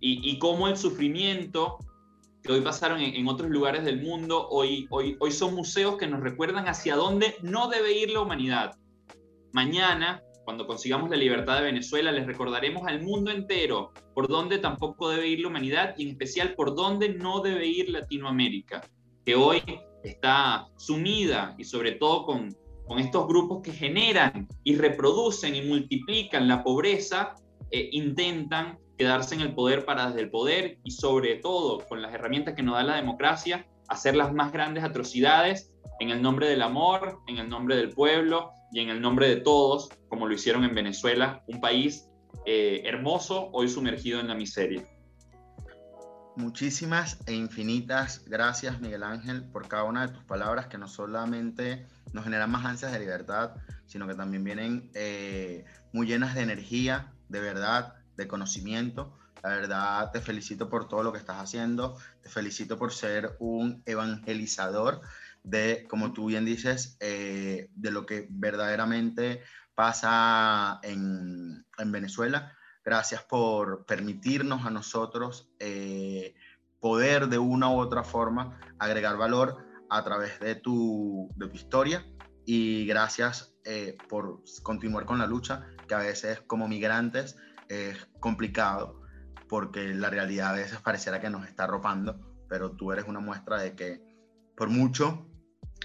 y 0.00 0.38
cómo 0.38 0.68
el 0.68 0.76
sufrimiento 0.76 1.78
que 2.42 2.52
hoy 2.52 2.60
pasaron 2.60 3.00
en, 3.00 3.28
otros 3.28 3.50
lugares 3.50 3.84
del 3.84 4.00
mundo, 4.00 4.48
hoy, 4.48 4.86
hoy, 4.90 5.16
hoy 5.20 5.30
son 5.30 5.54
museos 5.54 5.96
que 5.96 6.06
nos 6.06 6.20
recuerdan 6.20 6.68
hacia 6.68 6.96
dónde 6.96 7.34
no 7.42 7.68
debe 7.68 7.92
ir 7.92 8.10
la 8.10 8.20
humanidad. 8.20 8.76
Mañana, 9.52 10.22
cuando 10.44 10.66
consigamos 10.66 11.10
la 11.10 11.16
libertad 11.16 11.58
de 11.58 11.64
Venezuela, 11.64 12.10
les 12.10 12.26
recordaremos 12.26 12.86
al 12.86 13.02
mundo 13.02 13.30
entero 13.30 13.92
por 14.14 14.28
dónde 14.28 14.58
tampoco 14.58 15.10
debe 15.10 15.28
ir 15.28 15.40
la 15.40 15.48
humanidad 15.48 15.94
y 15.98 16.04
en 16.04 16.10
especial 16.10 16.54
por 16.54 16.74
dónde 16.74 17.10
no 17.10 17.40
debe 17.40 17.66
ir 17.66 17.90
Latinoamérica, 17.90 18.80
que 19.26 19.34
hoy 19.34 19.62
está 20.02 20.66
sumida 20.76 21.54
y 21.58 21.64
sobre 21.64 21.92
todo 21.92 22.24
con, 22.24 22.48
con 22.86 22.98
estos 22.98 23.26
grupos 23.28 23.60
que 23.62 23.72
generan 23.72 24.48
y 24.64 24.76
reproducen 24.76 25.54
y 25.54 25.62
multiplican 25.62 26.48
la 26.48 26.64
pobreza, 26.64 27.34
eh, 27.70 27.90
intentan 27.92 28.78
quedarse 28.98 29.36
en 29.36 29.40
el 29.40 29.54
poder 29.54 29.84
para 29.84 30.08
desde 30.08 30.20
el 30.20 30.30
poder 30.30 30.78
y 30.82 30.90
sobre 30.90 31.36
todo 31.36 31.86
con 31.86 32.02
las 32.02 32.12
herramientas 32.12 32.54
que 32.54 32.62
nos 32.62 32.74
da 32.74 32.82
la 32.82 32.96
democracia, 32.96 33.66
hacer 33.88 34.16
las 34.16 34.32
más 34.32 34.52
grandes 34.52 34.84
atrocidades 34.84 35.72
en 36.00 36.10
el 36.10 36.20
nombre 36.20 36.48
del 36.48 36.62
amor, 36.62 37.20
en 37.28 37.38
el 37.38 37.48
nombre 37.48 37.76
del 37.76 37.90
pueblo 37.90 38.50
y 38.72 38.80
en 38.80 38.90
el 38.90 39.00
nombre 39.00 39.28
de 39.28 39.36
todos, 39.36 39.88
como 40.08 40.26
lo 40.26 40.34
hicieron 40.34 40.64
en 40.64 40.74
Venezuela, 40.74 41.42
un 41.46 41.60
país 41.60 42.08
eh, 42.44 42.82
hermoso, 42.84 43.48
hoy 43.52 43.68
sumergido 43.68 44.20
en 44.20 44.28
la 44.28 44.34
miseria. 44.34 44.84
Muchísimas 46.36 47.18
e 47.26 47.34
infinitas 47.34 48.24
gracias, 48.26 48.80
Miguel 48.80 49.02
Ángel, 49.02 49.44
por 49.44 49.66
cada 49.66 49.84
una 49.84 50.06
de 50.06 50.12
tus 50.12 50.24
palabras 50.24 50.66
que 50.66 50.78
no 50.78 50.86
solamente 50.86 51.86
nos 52.12 52.24
generan 52.24 52.50
más 52.50 52.64
ansias 52.64 52.92
de 52.92 53.00
libertad, 53.00 53.56
sino 53.86 54.06
que 54.06 54.14
también 54.14 54.44
vienen 54.44 54.90
eh, 54.94 55.64
muy 55.92 56.06
llenas 56.06 56.34
de 56.34 56.42
energía, 56.42 57.12
de 57.28 57.40
verdad, 57.40 57.94
de 58.18 58.28
conocimiento. 58.28 59.16
La 59.42 59.50
verdad, 59.50 60.10
te 60.10 60.20
felicito 60.20 60.68
por 60.68 60.88
todo 60.88 61.02
lo 61.02 61.12
que 61.12 61.18
estás 61.18 61.38
haciendo, 61.38 61.96
te 62.20 62.28
felicito 62.28 62.76
por 62.76 62.92
ser 62.92 63.36
un 63.38 63.82
evangelizador 63.86 65.00
de, 65.44 65.86
como 65.88 66.12
tú 66.12 66.26
bien 66.26 66.44
dices, 66.44 66.96
eh, 67.00 67.70
de 67.74 67.90
lo 67.92 68.04
que 68.04 68.26
verdaderamente 68.28 69.42
pasa 69.74 70.80
en, 70.82 71.64
en 71.78 71.92
Venezuela. 71.92 72.52
Gracias 72.84 73.22
por 73.22 73.86
permitirnos 73.86 74.66
a 74.66 74.70
nosotros 74.70 75.48
eh, 75.60 76.34
poder 76.80 77.28
de 77.28 77.38
una 77.38 77.70
u 77.70 77.78
otra 77.78 78.02
forma 78.02 78.58
agregar 78.78 79.16
valor 79.16 79.64
a 79.88 80.02
través 80.02 80.40
de 80.40 80.56
tu, 80.56 81.30
de 81.36 81.46
tu 81.46 81.54
historia. 81.54 82.04
Y 82.44 82.86
gracias 82.86 83.54
eh, 83.64 83.96
por 84.08 84.42
continuar 84.62 85.04
con 85.04 85.18
la 85.18 85.26
lucha, 85.26 85.66
que 85.86 85.94
a 85.94 85.98
veces 85.98 86.40
como 86.46 86.66
migrantes 86.66 87.36
es 87.68 88.08
complicado 88.20 89.02
porque 89.48 89.94
la 89.94 90.10
realidad 90.10 90.50
a 90.50 90.56
veces 90.56 90.78
pareciera 90.80 91.20
que 91.20 91.30
nos 91.30 91.46
está 91.46 91.64
arropando, 91.64 92.44
pero 92.48 92.72
tú 92.72 92.92
eres 92.92 93.06
una 93.06 93.20
muestra 93.20 93.58
de 93.58 93.74
que 93.74 94.02
por 94.56 94.68
mucho 94.68 95.26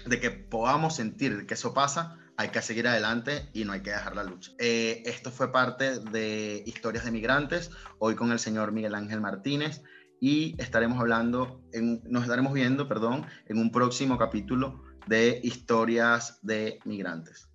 de 0.06 0.20
que 0.20 0.30
podamos 0.30 0.96
sentir 0.96 1.46
que 1.46 1.54
eso 1.54 1.72
pasa, 1.72 2.18
hay 2.36 2.48
que 2.48 2.60
seguir 2.62 2.88
adelante 2.88 3.48
y 3.52 3.64
no 3.64 3.72
hay 3.72 3.80
que 3.80 3.90
dejar 3.90 4.16
la 4.16 4.24
lucha. 4.24 4.52
Eh, 4.58 5.02
esto 5.06 5.30
fue 5.30 5.52
parte 5.52 6.00
de 6.00 6.62
Historias 6.66 7.04
de 7.04 7.12
Migrantes, 7.12 7.70
hoy 7.98 8.16
con 8.16 8.32
el 8.32 8.38
señor 8.38 8.72
Miguel 8.72 8.94
Ángel 8.94 9.20
Martínez 9.20 9.82
y 10.20 10.60
estaremos 10.60 10.98
hablando, 10.98 11.62
nos 12.04 12.22
estaremos 12.22 12.52
viendo, 12.52 12.88
perdón, 12.88 13.26
en 13.46 13.58
un 13.58 13.70
próximo 13.70 14.18
capítulo 14.18 14.82
de 15.06 15.40
Historias 15.42 16.38
de 16.42 16.80
Migrantes. 16.84 17.48